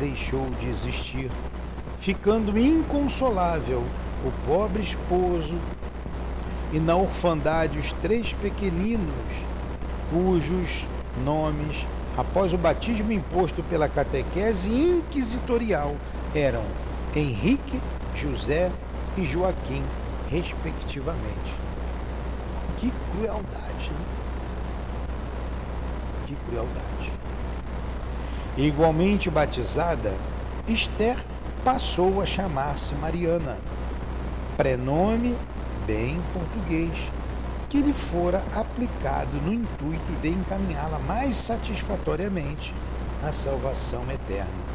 [0.00, 1.30] deixou de existir,
[1.98, 3.84] ficando inconsolável
[4.24, 5.54] o pobre esposo
[6.72, 9.08] e na orfandade os três pequeninos,
[10.10, 10.84] cujos
[11.24, 15.94] nomes, após o batismo imposto pela catequese inquisitorial,
[16.34, 16.64] eram
[17.14, 17.80] Henrique,
[18.20, 18.70] José
[19.16, 19.82] e Joaquim,
[20.30, 21.54] respectivamente.
[22.76, 23.96] Que crueldade, hein?
[26.26, 27.12] Que crueldade.
[28.58, 30.14] Igualmente batizada,
[30.68, 31.16] Esther
[31.64, 33.56] passou a chamar-se Mariana,
[34.56, 35.34] prenome
[35.86, 36.92] bem português,
[37.70, 42.74] que lhe fora aplicado no intuito de encaminhá-la mais satisfatoriamente
[43.22, 44.70] à salvação eterna.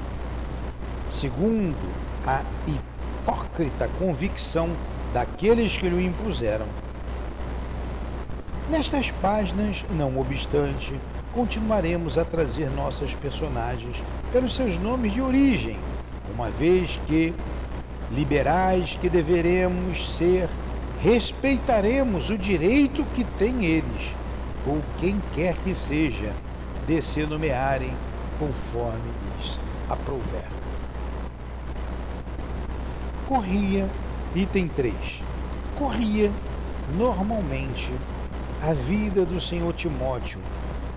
[1.12, 1.94] Segundo
[2.26, 2.42] a
[3.26, 4.70] hipócrita convicção
[5.12, 6.68] daqueles que lhe impuseram.
[8.70, 10.94] Nestas páginas, não obstante,
[11.34, 15.78] continuaremos a trazer nossos personagens pelos seus nomes de origem,
[16.34, 17.34] uma vez que,
[18.12, 20.48] liberais que deveremos ser,
[21.02, 24.16] respeitaremos o direito que têm eles,
[24.68, 26.32] ou quem quer que seja,
[26.88, 27.94] de se nomearem
[28.40, 29.60] conforme lhes
[29.90, 30.65] aprouver.
[33.28, 33.90] Corria,
[34.36, 34.94] item 3.
[35.76, 36.32] Corria
[36.96, 37.92] normalmente
[38.62, 40.40] a vida do senhor Timóteo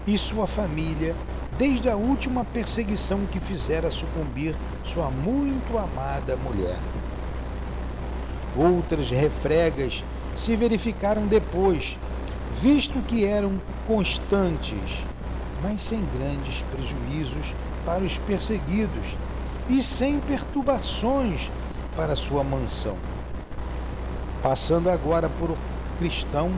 [0.06, 1.16] e sua família
[1.56, 6.78] desde a última perseguição que fizera sucumbir sua muito amada mulher.
[8.54, 10.04] Outras refregas
[10.36, 11.96] se verificaram depois,
[12.52, 15.02] visto que eram constantes,
[15.62, 17.54] mas sem grandes prejuízos
[17.86, 19.16] para os perseguidos
[19.70, 21.50] e sem perturbações
[21.98, 22.94] para sua mansão.
[24.40, 25.56] Passando agora por
[25.98, 26.52] cristão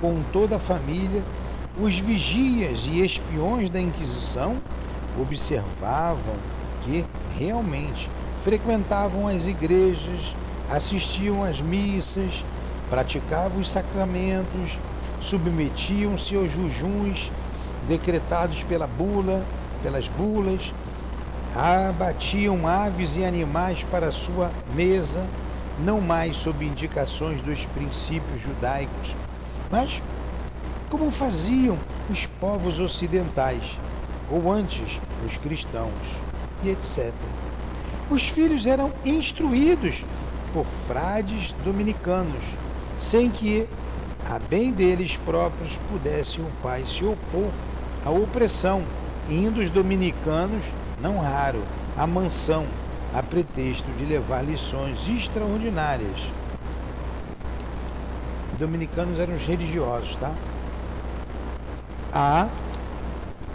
[0.00, 1.22] com toda a família,
[1.80, 4.56] os vigias e espiões da Inquisição
[5.16, 6.34] observavam
[6.82, 7.04] que
[7.38, 10.34] realmente frequentavam as igrejas,
[10.68, 12.44] assistiam às missas,
[12.90, 14.76] praticavam os sacramentos,
[15.20, 17.30] submetiam-se aos jujuns
[17.86, 19.44] decretados pela bula,
[19.84, 20.74] pelas bulas,
[21.54, 25.24] abatiam aves e animais para sua mesa,
[25.78, 29.14] não mais sob indicações dos princípios judaicos,
[29.70, 30.02] mas
[30.88, 31.78] como faziam
[32.10, 33.78] os povos ocidentais,
[34.30, 36.20] ou antes os cristãos,
[36.62, 37.12] e etc.
[38.10, 40.04] Os filhos eram instruídos
[40.52, 42.42] por frades dominicanos,
[43.00, 43.66] sem que,
[44.28, 47.50] a bem deles próprios, pudesse o pai se opor
[48.04, 48.82] à opressão,
[49.28, 51.62] indo os dominicanos, não raro,
[51.96, 52.66] à mansão,
[53.14, 56.30] a pretexto de levar lições extraordinárias.
[58.58, 60.32] Dominicanos eram os religiosos, tá?
[62.12, 62.48] a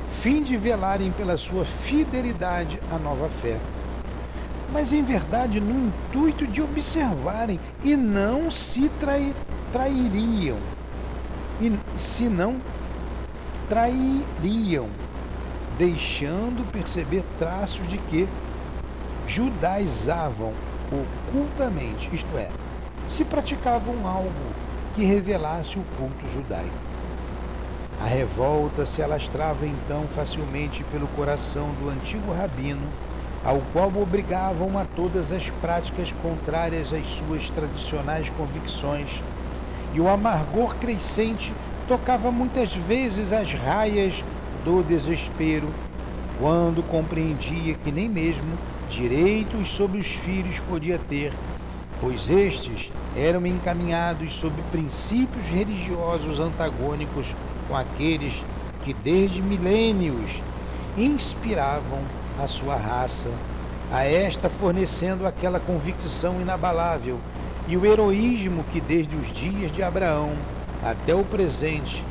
[0.09, 3.59] fim de velarem pela sua fidelidade à nova fé.
[4.71, 9.33] Mas em verdade no intuito de observarem e não se trai,
[9.71, 10.57] trairiam,
[11.61, 12.59] e se não
[13.69, 14.87] trairiam,
[15.77, 18.27] deixando perceber traços de que
[19.27, 20.53] judaizavam
[20.91, 22.49] ocultamente, isto é,
[23.07, 24.31] se praticavam algo
[24.93, 26.85] que revelasse o culto judaico.
[28.01, 32.87] A revolta se alastrava então facilmente pelo coração do antigo rabino,
[33.43, 39.21] ao qual obrigavam a todas as práticas contrárias às suas tradicionais convicções,
[39.93, 41.53] e o amargor crescente
[41.87, 44.23] tocava muitas vezes as raias
[44.63, 45.69] do desespero,
[46.39, 48.57] quando compreendia que nem mesmo
[48.89, 51.33] direitos sobre os filhos podia ter,
[52.01, 57.35] pois estes eram encaminhados sob princípios religiosos antagônicos
[57.67, 58.43] com aqueles
[58.83, 60.41] que desde milênios
[60.97, 61.99] inspiravam
[62.41, 63.29] a sua raça,
[63.91, 67.19] a esta fornecendo aquela convicção inabalável
[67.67, 70.33] e o heroísmo que desde os dias de Abraão
[70.83, 72.03] até o presente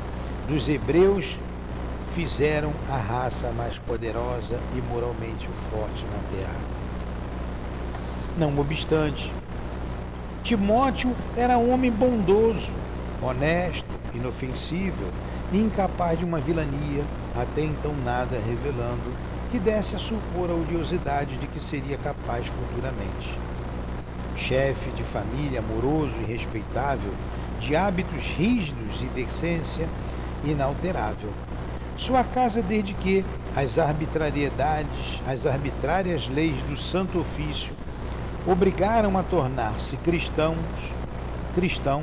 [0.48, 1.38] dos hebreus
[2.14, 6.54] fizeram a raça mais poderosa e moralmente forte na terra.
[8.38, 9.32] Não obstante,
[10.42, 12.70] Timóteo era um homem bondoso,
[13.20, 15.08] honesto, inofensível
[15.52, 19.12] incapaz de uma vilania, até então nada revelando,
[19.50, 23.38] que desse a supor a odiosidade de que seria capaz futuramente.
[24.36, 27.12] Chefe de família amoroso e respeitável,
[27.60, 29.88] de hábitos rígidos e decência
[30.44, 31.30] inalterável.
[31.96, 33.24] Sua casa desde que
[33.54, 37.72] as arbitrariedades, as arbitrárias leis do Santo Ofício
[38.46, 40.56] obrigaram a tornar-se cristãos,
[41.54, 42.02] cristão,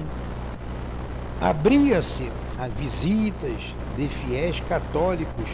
[1.41, 5.49] abria-se a visitas de fiéis católicos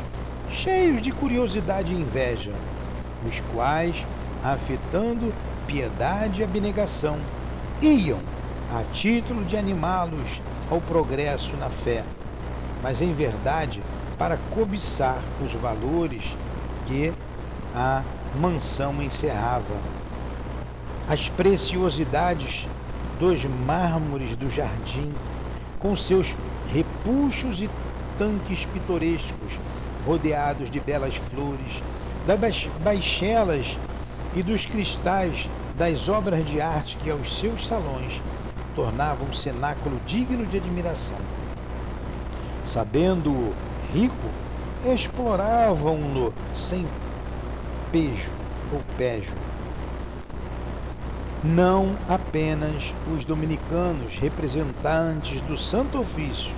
[0.50, 2.54] cheios de curiosidade e inveja,
[3.28, 4.06] os quais,
[4.44, 5.34] afetando
[5.66, 7.18] piedade e abnegação,
[7.82, 8.20] iam,
[8.74, 12.04] a título de animá-los ao progresso na fé,
[12.84, 13.82] mas em verdade
[14.18, 16.36] para cobiçar os valores
[16.86, 17.14] que
[17.74, 18.04] a
[18.40, 19.76] mansão encerrava.
[21.08, 22.68] As preciosidades
[23.20, 25.14] dos mármores do jardim,
[25.80, 26.36] com seus
[26.74, 27.70] repuxos e
[28.18, 29.60] tanques pitorescos,
[30.06, 31.82] rodeados de belas flores,
[32.26, 33.78] das baixelas
[34.36, 35.48] e dos cristais
[35.78, 38.22] das obras de arte que aos seus salões
[38.76, 41.18] tornavam um cenáculo digno de admiração.
[42.66, 43.54] Sabendo
[43.94, 44.28] rico,
[44.86, 46.86] exploravam-no sem
[47.92, 48.32] pejo
[48.74, 49.36] ou pejo.
[51.44, 56.54] Não apenas os dominicanos, representantes do Santo Ofício,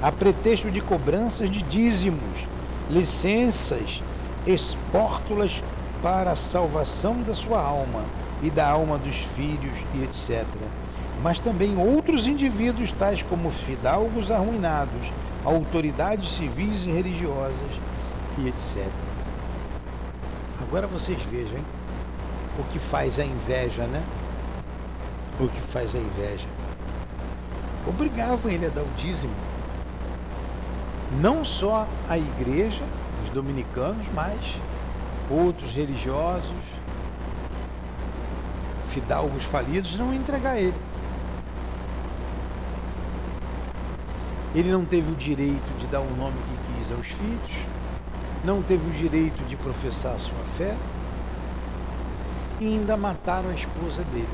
[0.00, 2.46] a pretexto de cobranças de dízimos,
[2.88, 4.02] licenças,
[4.46, 5.62] espórtulas
[6.02, 8.04] para a salvação da sua alma
[8.42, 10.46] e da alma dos filhos e etc.
[11.22, 15.12] Mas também outros indivíduos, tais como fidalgos arruinados,
[15.44, 17.80] autoridades civis e religiosas
[18.38, 18.88] e etc.
[20.60, 21.64] Agora vocês vejam hein?
[22.58, 24.02] o que faz a inveja, né?
[25.38, 26.46] O que faz a inveja.
[27.86, 29.32] Obrigavam ele a dar o dízimo.
[31.20, 32.84] Não só a igreja,
[33.24, 34.60] os dominicanos, mas
[35.30, 36.50] outros religiosos,
[38.86, 40.74] fidalgos falidos, não entregar ele.
[44.54, 47.66] Ele não teve o direito de dar o nome que quis aos filhos,
[48.44, 50.76] não teve o direito de professar sua fé
[52.58, 54.28] e ainda mataram a esposa dele.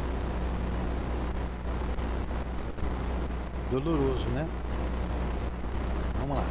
[3.70, 4.48] Doloroso, né?
[6.18, 6.44] Vamos lá.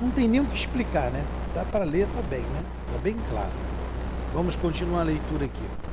[0.00, 1.24] Não tem nem o que explicar, né?
[1.54, 2.62] Dá para ler, tá bem, né?
[2.92, 3.52] Tá bem claro.
[4.32, 5.89] Vamos continuar a leitura aqui.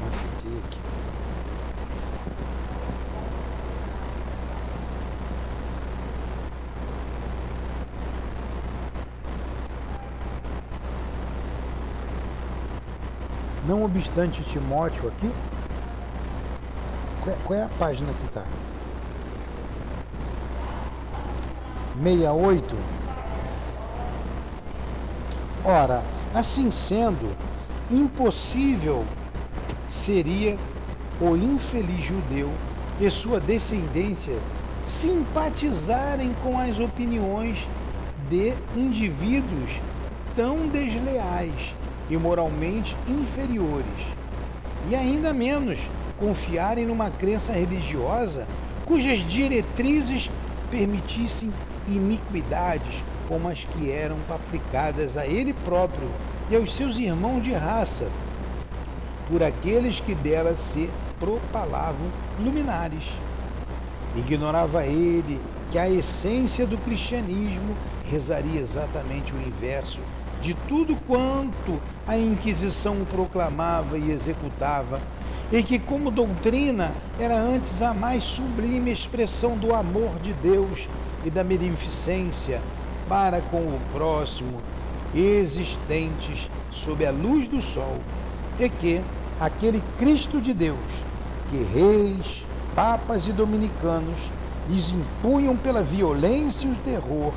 [0.00, 0.78] Machuquei aqui.
[13.66, 15.30] Não obstante Timóteo aqui,
[17.44, 18.46] qual é, é a página que está?
[22.02, 22.76] 68.
[25.64, 26.02] Ora,
[26.34, 27.36] assim sendo,
[27.90, 29.04] impossível
[29.88, 30.56] seria
[31.20, 32.50] o infeliz judeu
[33.00, 34.38] e sua descendência
[34.84, 37.68] simpatizarem com as opiniões
[38.28, 39.80] de indivíduos
[40.34, 41.74] tão desleais
[42.08, 44.06] e moralmente inferiores,
[44.88, 45.80] e ainda menos
[46.18, 48.46] confiarem numa crença religiosa
[48.86, 50.30] cujas diretrizes
[50.70, 51.52] permitissem
[51.88, 56.08] iniquidades como as que eram aplicadas a ele próprio
[56.50, 58.08] e aos seus irmãos de raça,
[59.28, 60.88] por aqueles que delas se
[61.20, 62.08] propalavam
[62.40, 63.12] luminares.
[64.16, 65.38] Ignorava ele
[65.70, 67.76] que a essência do cristianismo
[68.10, 70.00] rezaria exatamente o inverso
[70.40, 75.00] de tudo quanto a Inquisição proclamava e executava,
[75.50, 80.88] e que, como doutrina, era antes a mais sublime expressão do amor de Deus
[81.28, 82.60] e da beneficência
[83.06, 84.60] para com o próximo,
[85.14, 87.98] existentes sob a luz do sol,
[88.58, 89.02] e que
[89.38, 90.78] aquele Cristo de Deus,
[91.50, 94.18] que reis, papas e dominicanos
[94.68, 97.32] lhes impunham pela violência e o terror,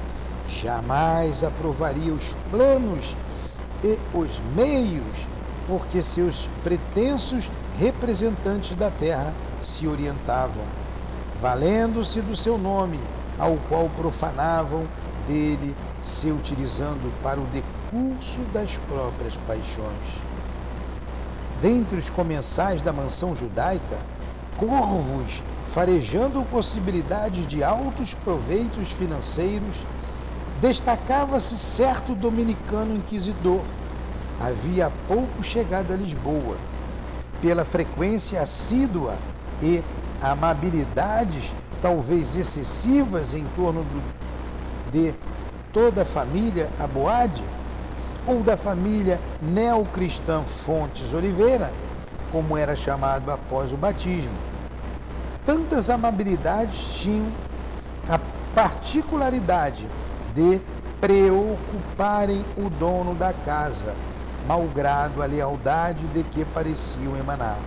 [0.48, 3.16] jamais aprovaria os planos
[3.84, 5.28] e os meios
[5.68, 10.64] porque seus pretensos representantes da terra se orientavam,
[11.42, 13.00] valendo-se do seu nome,
[13.42, 14.86] ao qual profanavam
[15.28, 20.22] dele, se utilizando para o decurso das próprias paixões.
[21.60, 23.98] Dentre os comensais da mansão judaica,
[24.58, 29.76] corvos farejando possibilidades de altos proveitos financeiros
[30.62, 33.62] destacava-se certo dominicano inquisidor.
[34.40, 36.58] Havia pouco chegado a Lisboa.
[37.42, 39.16] Pela frequência assídua
[39.62, 39.82] e
[40.22, 44.02] amabilidades talvez excessivas em torno do,
[44.92, 45.14] de
[45.74, 47.44] toda a família Aboade,
[48.28, 51.74] ou da família neocristã Fontes Oliveira,
[52.32, 54.34] como era chamado após o batismo.
[55.46, 57.28] Tantas amabilidades tinham
[58.08, 58.20] a
[58.54, 59.88] particularidade
[60.36, 60.62] de
[61.00, 63.96] preocuparem o dono da casa,
[64.48, 67.58] malgrado a lealdade de que pareciam emanar.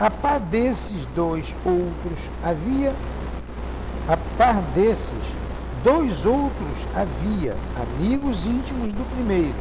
[0.00, 2.92] A par desses dois outros havia,
[4.08, 5.36] a par desses
[5.84, 9.54] dois outros havia amigos íntimos do primeiro,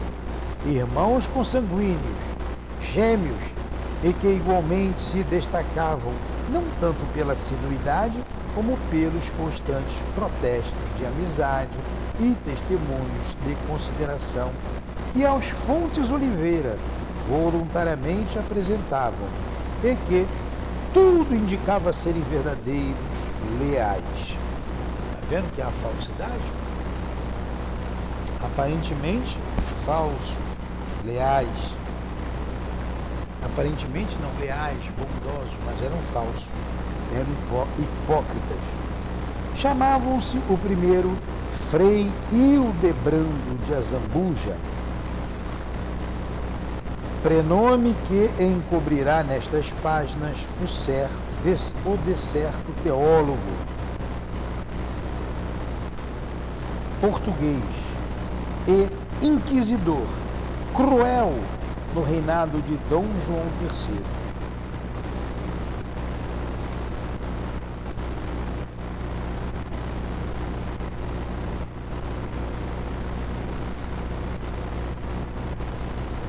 [0.65, 1.99] irmãos consanguíneos,
[2.81, 3.43] gêmeos,
[4.03, 6.11] e que igualmente se destacavam
[6.51, 8.17] não tanto pela assiduidade
[8.55, 11.69] como pelos constantes protestos de amizade
[12.19, 14.49] e testemunhos de consideração
[15.13, 16.75] que aos Fontes Oliveira
[17.29, 19.27] voluntariamente apresentavam
[19.84, 20.27] e que
[20.93, 22.95] tudo indicava serem verdadeiros,
[23.59, 24.03] leais.
[24.21, 26.31] Está vendo que há falsidade?
[28.41, 29.38] Aparentemente
[29.86, 30.38] falsos,
[31.03, 31.47] leais.
[33.43, 36.47] Aparentemente não leais, bondosos, mas eram falsos,
[37.13, 38.57] eram hipó hipócritas.
[39.55, 41.11] Chamavam-se o primeiro
[41.51, 44.55] Frei Hildebrando de Azambuja,
[47.24, 51.07] prenome que encobrirá nestas páginas o, ser,
[51.86, 53.39] o de certo teólogo.
[56.99, 57.63] Português.
[58.67, 60.05] E inquisidor,
[60.74, 61.34] cruel
[61.95, 64.24] no reinado de Dom João III.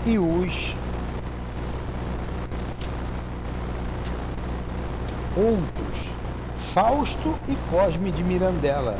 [0.06, 0.76] E os
[5.36, 6.10] outros,
[6.56, 8.98] Fausto e Cosme de Mirandela,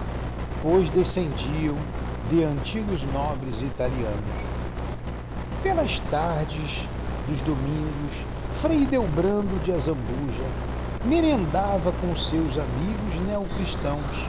[0.63, 1.77] pois descendiam
[2.31, 4.15] de antigos nobres italianos.
[5.63, 6.89] Pelas tardes
[7.29, 8.25] dos domingos,
[8.55, 10.45] Frei Delbrando de Azambuja
[11.05, 14.29] merendava com seus amigos neocristãos,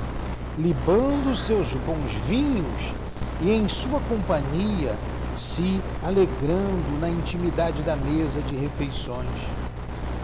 [0.57, 2.93] libando seus bons vinhos
[3.41, 4.95] e em sua companhia
[5.37, 9.64] se alegrando na intimidade da mesa de refeições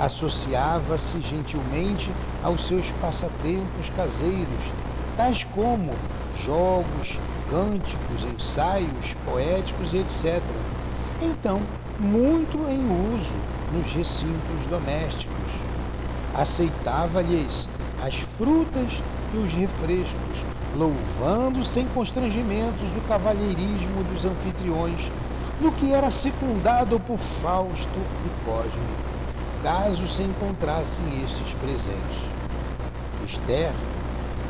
[0.02, 2.12] associava-se gentilmente
[2.44, 4.72] aos seus passatempos caseiros,
[5.16, 5.94] tais como
[6.44, 7.20] jogos,
[7.52, 10.42] cânticos, ensaios poéticos, etc.
[11.22, 11.62] Então,
[12.00, 12.80] muito em
[13.14, 13.34] uso
[13.72, 15.36] nos recintos domésticos.
[16.34, 17.68] Aceitava-lhes
[18.04, 19.04] as frutas
[19.36, 20.46] e os refrescos,
[20.76, 25.12] louvando sem constrangimentos o cavalheirismo dos anfitriões,
[25.62, 29.01] no que era secundado por Fausto e Cosme
[29.62, 32.18] caso se encontrassem estes presentes.
[33.26, 33.72] Esther,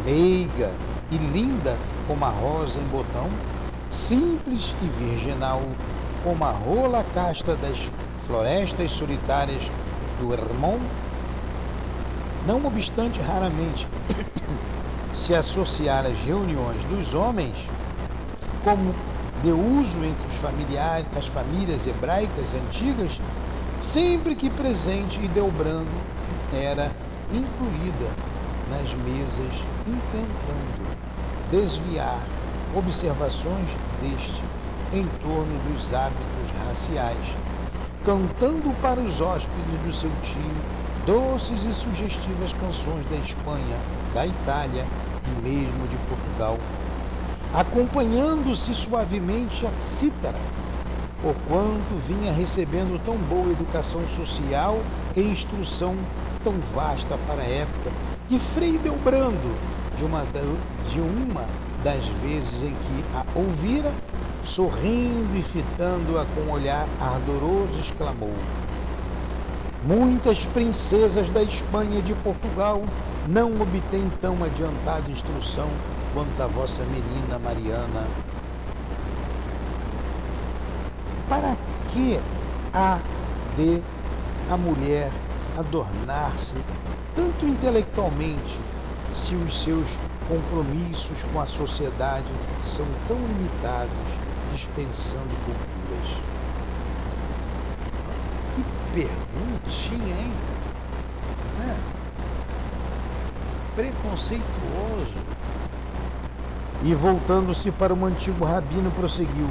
[0.05, 0.71] meiga
[1.11, 3.29] e linda como a rosa em botão,
[3.91, 5.61] simples e virginal
[6.23, 7.77] como a rola casta das
[8.25, 9.63] florestas solitárias
[10.19, 10.79] do Hermon,
[12.45, 13.87] não obstante raramente
[15.13, 17.55] se associar às reuniões dos homens,
[18.63, 18.93] como
[19.43, 23.19] de uso entre os familiares, as famílias hebraicas antigas,
[23.81, 25.89] sempre que presente e Delbrando
[26.53, 26.91] era
[27.31, 28.07] incluída
[28.69, 30.97] nas mesas, intentando
[31.49, 32.21] desviar
[32.75, 33.67] observações
[34.01, 34.43] deste
[34.93, 37.35] em torno dos hábitos raciais,
[38.05, 43.77] cantando para os hóspedes do seu tio doces e sugestivas canções da Espanha,
[44.13, 44.85] da Itália
[45.25, 46.57] e mesmo de Portugal,
[47.53, 50.37] acompanhando-se suavemente a cítara
[51.21, 54.79] porquanto vinha recebendo tão boa educação social
[55.15, 55.95] e instrução
[56.43, 57.91] tão vasta para a época,
[58.27, 59.55] que Frei Delbrando,
[59.97, 60.23] de uma,
[60.91, 61.45] de uma
[61.83, 63.91] das vezes em que a ouvira,
[64.43, 68.33] sorrindo e fitando-a com um olhar ardoroso, exclamou:
[69.83, 72.81] Muitas princesas da Espanha e de Portugal
[73.27, 75.67] não obtêm tão adiantada instrução
[76.13, 78.07] quanto a vossa menina Mariana
[81.31, 81.55] para
[81.87, 82.19] que
[82.73, 82.99] há
[83.55, 83.81] de
[84.49, 85.09] a mulher
[85.57, 86.55] adornar-se
[87.15, 88.59] tanto intelectualmente
[89.13, 92.27] se os seus compromissos com a sociedade
[92.65, 93.89] são tão limitados,
[94.51, 96.09] dispensando culturas?
[98.53, 100.33] Que perguntinha, hein?
[101.61, 101.75] É.
[103.73, 105.15] Preconceituoso.
[106.83, 109.47] E voltando-se para um antigo rabino, prosseguiu: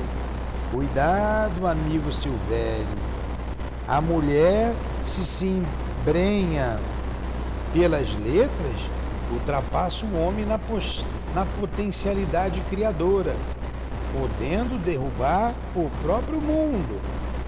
[0.71, 2.87] Cuidado, amigo Silvério.
[3.89, 4.73] A mulher,
[5.05, 6.79] se se embrenha
[7.73, 8.77] pelas letras,
[9.33, 10.61] ultrapassa o homem na,
[11.35, 13.35] na potencialidade criadora,
[14.13, 17.01] podendo derrubar o próprio mundo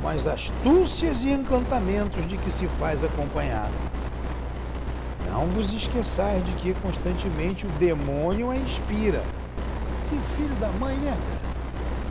[0.03, 3.71] com as astúcias e encantamentos de que se faz acompanhar.
[5.31, 9.23] Não vos esqueçais de que constantemente o demônio a inspira.
[10.11, 11.42] Que filho da mãe, né, cara?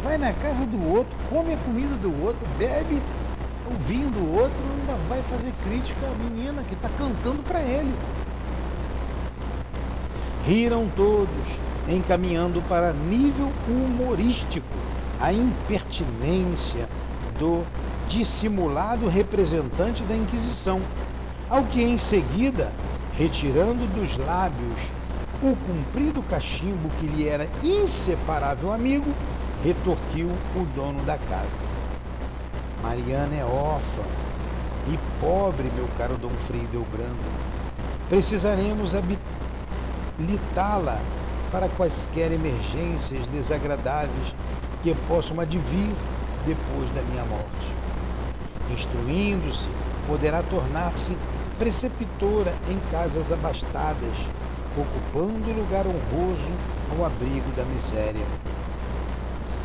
[0.03, 3.01] Vai na casa do outro, come a comida do outro, bebe
[3.69, 7.93] o vinho do outro, ainda vai fazer crítica à menina que está cantando para ele.
[10.45, 11.29] Riram todos,
[11.87, 14.67] encaminhando para nível humorístico
[15.19, 16.89] a impertinência
[17.37, 17.63] do
[18.07, 20.81] dissimulado representante da Inquisição,
[21.49, 22.71] ao que em seguida,
[23.17, 24.81] retirando dos lábios
[25.43, 29.11] o cumprido cachimbo que lhe era inseparável amigo,
[29.63, 31.63] retorquiu o dono da casa.
[32.81, 34.01] Mariana é órfã
[34.87, 37.15] e pobre, meu caro Dom Frei Delbrando.
[38.09, 38.95] Precisaremos
[40.17, 40.99] habilitá-la
[41.51, 44.33] para quaisquer emergências desagradáveis
[44.81, 45.93] que possam advir
[46.45, 47.71] depois da minha morte.
[48.71, 49.67] Instruindo-se,
[50.07, 51.15] poderá tornar-se
[51.59, 54.17] preceptora em casas abastadas,
[54.75, 56.51] ocupando lugar honroso
[56.97, 58.25] ao abrigo da miséria.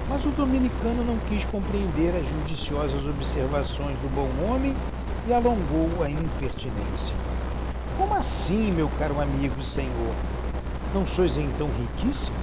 [0.08, 4.74] Mas o dominicano não quis compreender as judiciosas observações do bom homem
[5.26, 7.14] e alongou a impertinência.
[7.98, 10.14] Como assim, meu caro amigo e senhor?
[10.94, 12.36] Não sois então riquíssimo?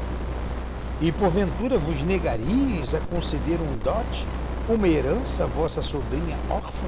[1.02, 4.28] E porventura vos negaríeis a conceder um dote,
[4.68, 6.88] uma herança à vossa sobrinha órfã?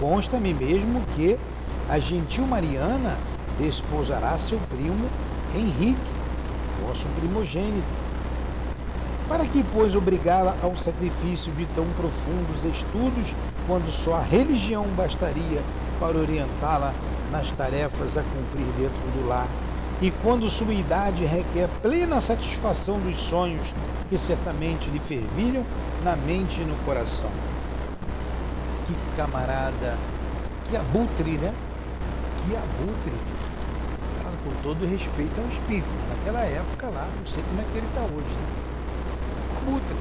[0.00, 1.38] Consta-me mesmo que
[1.88, 3.16] a gentil Mariana
[3.58, 5.08] desposará seu primo
[5.54, 6.10] Henrique,
[6.84, 8.03] vosso primogênito.
[9.28, 13.34] Para que, pois, obrigá-la ao sacrifício de tão profundos estudos,
[13.66, 15.62] quando só a religião bastaria
[15.98, 16.92] para orientá-la
[17.32, 19.48] nas tarefas a cumprir dentro do lar,
[20.02, 23.72] e quando sua idade requer plena satisfação dos sonhos
[24.10, 25.64] que certamente lhe fervilham
[26.02, 27.30] na mente e no coração?
[28.86, 29.96] Que camarada,
[30.68, 31.54] que abutre, né?
[32.44, 33.14] Que abutre.
[34.44, 38.02] com todo respeito ao espírito, naquela época lá, não sei como é que ele está
[38.02, 38.63] hoje, né?
[39.64, 39.96] Abutre.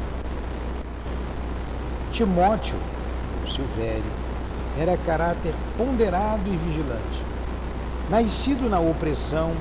[2.12, 2.78] Timóteo,
[3.46, 4.04] o seu velho,
[4.78, 7.22] era caráter ponderado e vigilante.
[8.10, 9.54] Nascido na opressão,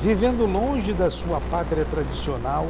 [0.00, 2.68] vivendo longe da sua pátria tradicional,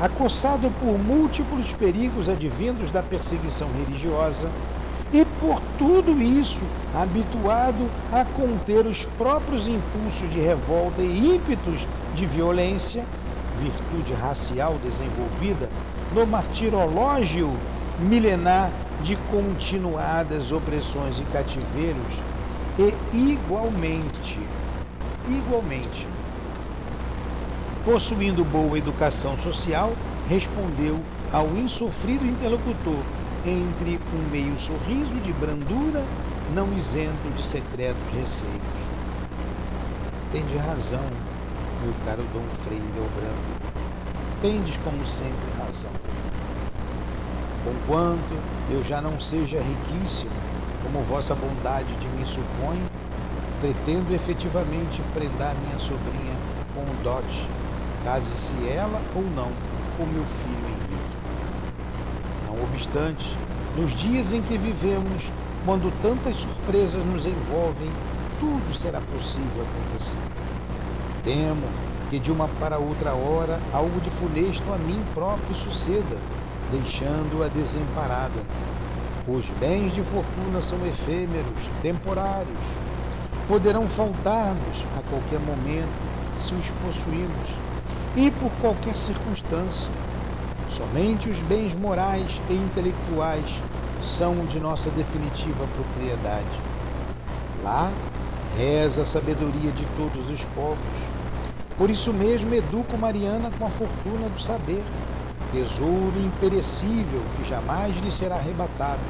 [0.00, 4.48] acossado por múltiplos perigos advindos da perseguição religiosa,
[5.12, 6.62] e por tudo isso
[6.94, 13.04] habituado a conter os próprios impulsos de revolta e ímpetos de violência,
[13.60, 15.68] virtude racial desenvolvida
[16.14, 17.50] no martirológio
[17.98, 18.70] milenar
[19.02, 22.20] de continuadas opressões e cativeiros,
[22.78, 22.94] e
[23.32, 24.40] igualmente,
[25.28, 26.06] igualmente,
[27.84, 29.92] possuindo boa educação social,
[30.28, 31.00] respondeu
[31.32, 33.02] ao insofrido interlocutor
[33.44, 36.04] entre um meio sorriso de brandura,
[36.54, 38.52] não isento de secretos receios.
[40.30, 41.04] Tende razão,
[41.82, 43.61] meu caro Dom Frei Delbrando.
[44.42, 45.92] Tendes, como sempre, razão.
[47.64, 48.36] Conquanto
[48.72, 50.32] eu já não seja riquíssimo,
[50.82, 52.82] como vossa bondade de mim supõe,
[53.60, 56.34] pretendo efetivamente prendar minha sobrinha
[56.74, 57.46] com o dote,
[58.02, 59.52] case-se ela ou não
[59.96, 61.16] com meu filho Henrique.
[62.48, 63.36] Não obstante,
[63.76, 65.30] nos dias em que vivemos,
[65.64, 67.88] quando tantas surpresas nos envolvem,
[68.40, 70.18] tudo será possível acontecer.
[71.22, 76.18] Temo que de uma para outra hora algo de funesto a mim próprio suceda,
[76.70, 78.38] deixando-a desemparada.
[79.26, 82.58] Os bens de fortuna são efêmeros, temporários.
[83.48, 85.88] Poderão faltar-nos a qualquer momento
[86.38, 87.48] se os possuímos
[88.14, 89.88] e por qualquer circunstância.
[90.70, 93.58] Somente os bens morais e intelectuais
[94.02, 96.60] são de nossa definitiva propriedade.
[97.64, 97.90] Lá
[98.58, 101.11] reza a sabedoria de todos os povos
[101.76, 104.82] por isso mesmo educo Mariana com a fortuna do saber,
[105.50, 109.00] tesouro imperecível que jamais lhe será arrebatado.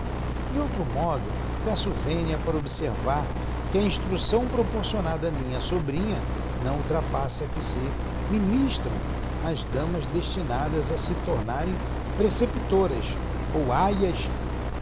[0.53, 1.23] De outro modo,
[1.65, 3.25] peço vênia para observar
[3.71, 6.17] que a instrução proporcionada à minha sobrinha
[6.65, 7.79] não ultrapassa que se
[8.31, 8.93] ministram
[9.45, 11.75] as damas destinadas a se tornarem
[12.17, 13.17] preceptoras
[13.55, 14.29] ou aias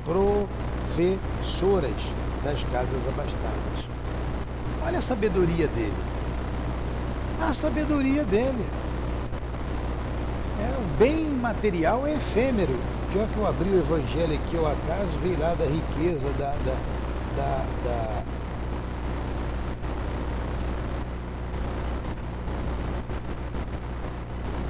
[0.04, 1.90] professoras
[2.44, 3.90] das casas abastadas.
[4.82, 6.09] Olha a sabedoria dele
[7.48, 8.64] a sabedoria dele.
[10.60, 12.78] É, o bem material é efêmero.
[13.12, 16.76] Pior que eu abri o evangelho aqui ao acaso, veio lá da riqueza, da, da,
[17.36, 18.22] da, da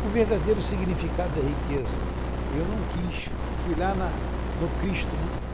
[0.07, 1.91] o verdadeiro significado da riqueza.
[2.57, 3.29] Eu não quis,
[3.65, 4.11] fui lá na,
[4.61, 5.51] no Cristo, né?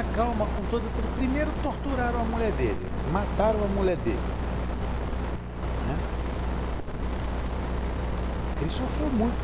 [0.00, 0.84] Toda calma, com toda.
[1.16, 4.18] Primeiro torturaram a mulher dele, mataram a mulher dele.
[5.86, 5.96] Né?
[8.60, 9.38] Ele sofreu muito.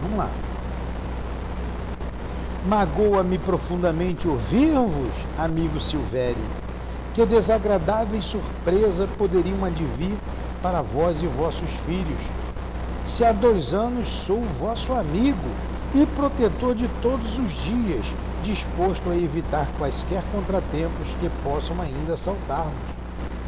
[0.00, 0.30] Vamos lá.
[2.66, 6.44] Magoa-me profundamente ouvir-vos, amigo Silvério,
[7.14, 10.14] que desagradáveis surpresa poderiam advir
[10.60, 12.20] para vós e vossos filhos,
[13.06, 15.48] se há dois anos sou vosso amigo
[15.94, 18.04] e protetor de todos os dias,
[18.42, 22.74] disposto a evitar quaisquer contratempos que possam ainda assaltar-nos.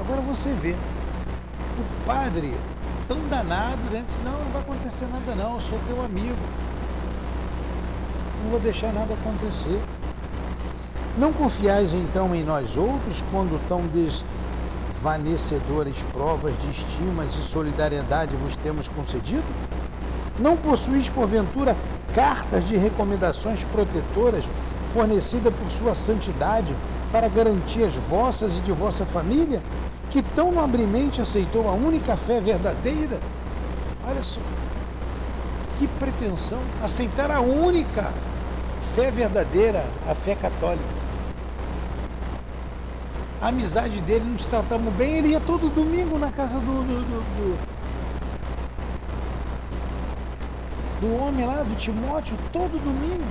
[0.01, 2.55] Agora você vê, o padre
[3.07, 4.05] tão danado, né?
[4.24, 6.36] não, não vai acontecer nada não, eu sou teu amigo.
[8.43, 9.80] Não vou deixar nada acontecer.
[11.16, 13.82] Não confiais então em nós outros quando tão
[14.93, 19.43] desvanecedoras provas de estimas e solidariedade vos temos concedido?
[20.39, 21.76] Não possuís, porventura,
[22.14, 24.45] cartas de recomendações protetoras
[24.93, 26.74] fornecidas por sua santidade
[27.12, 29.62] para garantir as vossas e de vossa família,
[30.11, 33.18] que tão nobremente aceitou a única fé verdadeira?
[34.07, 34.41] Olha só,
[35.78, 38.11] que pretensão, aceitar a única
[38.95, 40.99] fé verdadeira, a fé católica
[43.41, 45.18] a amizade dele, nos tratamos bem.
[45.18, 47.59] Ele ia todo domingo na casa do, do, do, do,
[51.01, 53.24] do homem lá, do Timóteo, todo domingo.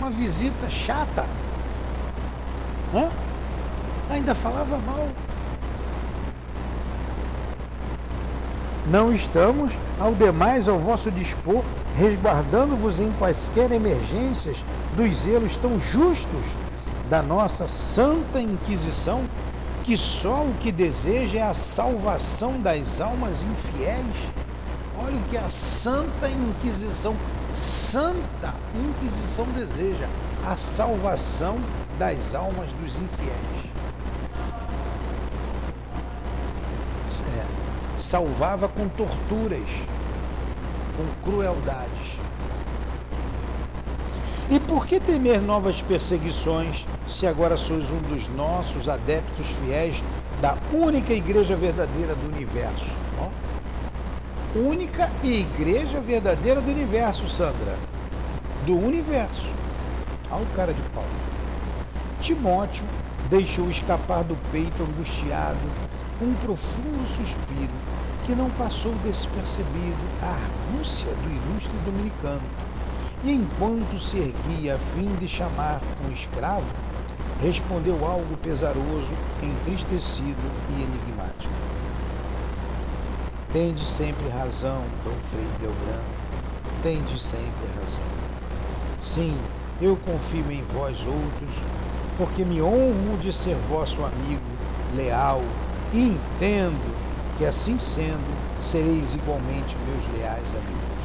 [0.00, 1.26] Uma visita chata.
[2.94, 3.10] Hã?
[4.08, 5.06] Ainda falava mal.
[8.86, 11.62] Não estamos, ao demais, ao vosso dispor,
[11.98, 14.64] resguardando-vos em quaisquer emergências
[14.96, 16.56] dos zelos tão justos
[17.10, 19.22] da nossa Santa Inquisição,
[19.84, 24.16] que só o que deseja é a salvação das almas infiéis.
[24.98, 27.14] Olha o que a Santa Inquisição,
[27.54, 30.08] Santa Inquisição deseja,
[30.46, 31.58] a salvação
[31.98, 33.70] das almas dos infiéis.
[37.36, 39.68] É, salvava com torturas,
[40.96, 42.18] com crueldades.
[44.50, 50.02] E por que temer novas perseguições se agora sois um dos nossos adeptos fiéis
[50.40, 53.09] da única igreja verdadeira do universo?
[54.52, 57.78] Única igreja verdadeira do universo, Sandra.
[58.66, 59.46] Do universo.
[60.28, 61.04] Olha o cara de pau.
[62.20, 62.84] Timóteo
[63.30, 65.56] deixou escapar do peito angustiado
[66.20, 67.70] um profundo suspiro
[68.26, 72.42] que não passou despercebido a argúcia do ilustre dominicano
[73.22, 76.74] e enquanto se erguia a fim de chamar um escravo,
[77.40, 81.69] respondeu algo pesaroso, entristecido e enigmático.
[83.52, 86.04] Tende sempre razão, Dom Frei Delbrano,
[86.84, 88.04] tende sempre razão.
[89.02, 89.36] Sim,
[89.82, 91.56] eu confio em vós outros,
[92.16, 94.40] porque me honro de ser vosso amigo,
[94.94, 95.42] leal,
[95.92, 96.96] e entendo
[97.38, 101.00] que assim sendo, sereis igualmente meus leais amigos.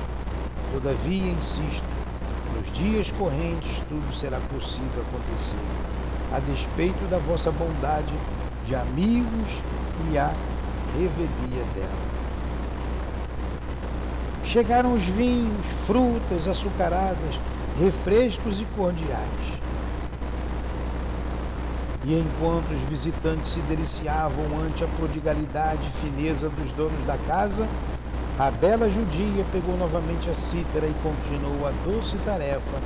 [0.71, 1.87] Todavia, insisto,
[2.55, 5.55] nos dias correntes tudo será possível acontecer,
[6.31, 8.13] a despeito da vossa bondade
[8.63, 9.59] de amigos
[10.11, 10.31] e a
[10.93, 12.24] revelia dela.
[14.45, 17.39] Chegaram os vinhos, frutas açucaradas,
[17.79, 19.55] refrescos e cordiais.
[22.05, 27.67] E enquanto os visitantes se deliciavam ante a prodigalidade e fineza dos donos da casa,
[28.37, 32.77] a bela judia pegou novamente a cítara e continuou a doce tarefa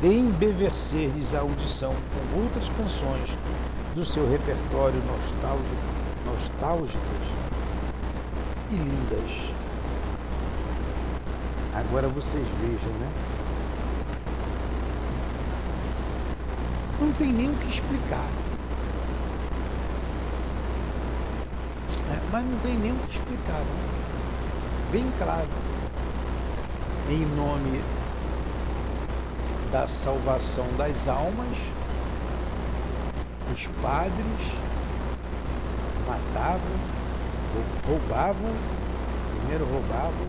[0.00, 3.36] de embevecer-lhes a audição com outras canções
[3.94, 5.82] do seu repertório nostálgico,
[6.24, 7.00] nostálgicas
[8.70, 9.51] e lindas.
[11.74, 13.12] Agora vocês vejam, né?
[17.00, 18.28] Não tem nem o que explicar.
[22.10, 23.58] É, mas não tem nem o que explicar.
[23.58, 23.92] Né?
[24.92, 25.48] bem claro,
[27.08, 27.82] em nome
[29.72, 31.56] da salvação das almas,
[33.54, 34.52] os padres
[36.06, 36.60] matavam,
[37.86, 38.52] roubavam,
[39.38, 40.28] primeiro roubavam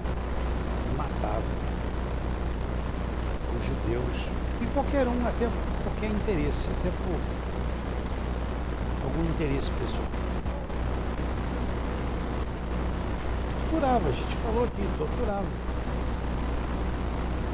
[3.59, 4.29] os judeus
[4.61, 7.19] e qualquer um, até por qualquer interesse, até por
[9.03, 10.23] algum interesse pessoal.
[13.83, 15.45] torturava, a gente falou aqui, torturava.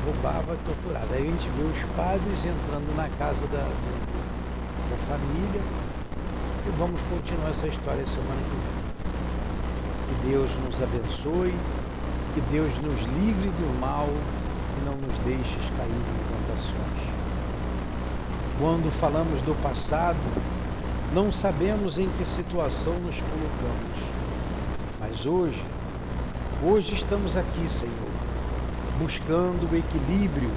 [0.05, 1.15] Roubava, torturava.
[1.15, 3.63] Aí a gente vê os padres entrando na casa da,
[4.89, 5.61] da família
[6.67, 8.80] e vamos continuar essa história semana que vem.
[10.07, 11.53] Que Deus nos abençoe,
[12.40, 17.10] que Deus nos livre do mal e não nos deixe cair em tentações.
[18.58, 20.18] Quando falamos do passado,
[21.14, 24.00] não sabemos em que situação nos colocamos.
[25.00, 25.64] Mas hoje
[26.62, 27.94] Hoje estamos aqui, Senhor,
[29.00, 30.52] buscando o equilíbrio,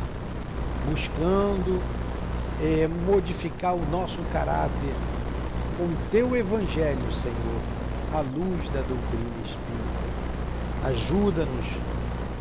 [0.91, 1.81] buscando
[2.61, 4.95] é, modificar o nosso caráter
[5.79, 7.61] com teu evangelho, Senhor,
[8.13, 9.72] à luz da doutrina espírita.
[10.85, 11.67] Ajuda-nos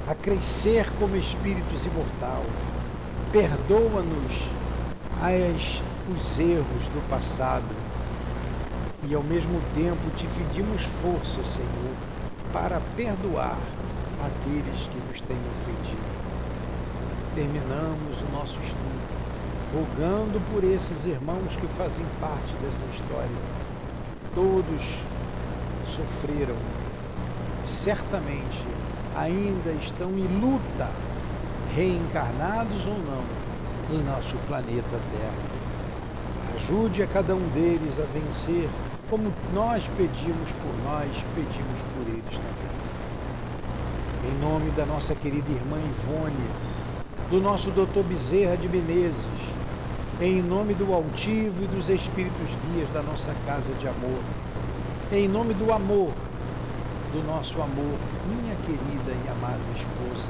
[0.07, 2.43] a crescer como espíritos imortal,
[3.31, 4.49] Perdoa-nos
[6.09, 7.63] os erros do passado
[9.07, 11.95] e ao mesmo tempo te pedimos força, Senhor,
[12.51, 13.57] para perdoar
[14.19, 16.03] aqueles que nos têm ofendido.
[17.33, 19.01] Terminamos o nosso estudo
[19.73, 23.29] rogando por esses irmãos que fazem parte dessa história.
[24.35, 24.97] Todos
[25.95, 26.57] sofreram,
[27.71, 28.65] certamente
[29.15, 30.89] ainda estão em luta,
[31.75, 33.23] reencarnados ou não,
[33.95, 35.61] em nosso planeta Terra.
[36.55, 38.69] Ajude a cada um deles a vencer,
[39.09, 42.71] como nós pedimos por nós, pedimos por eles também.
[44.31, 46.45] Em nome da nossa querida irmã Ivone,
[47.29, 49.25] do nosso doutor Bezerra de Menezes,
[50.19, 54.19] em nome do altivo e dos espíritos guias da nossa casa de amor,
[55.11, 56.13] em nome do amor,
[57.11, 57.97] do nosso amor,
[58.27, 60.29] minha querida e amada esposa,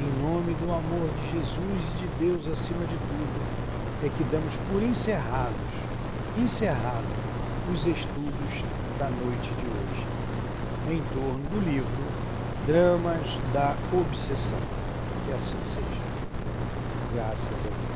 [0.00, 3.40] em nome do amor de Jesus e de Deus acima de tudo,
[4.02, 5.54] é que damos por encerrados,
[6.38, 7.04] encerrado
[7.72, 8.64] os estudos
[8.98, 10.06] da noite de hoje,
[10.90, 12.04] em torno do livro
[12.66, 14.58] Dramas da Obsessão.
[15.26, 16.04] Que assim seja.
[17.14, 17.93] Graças a Deus.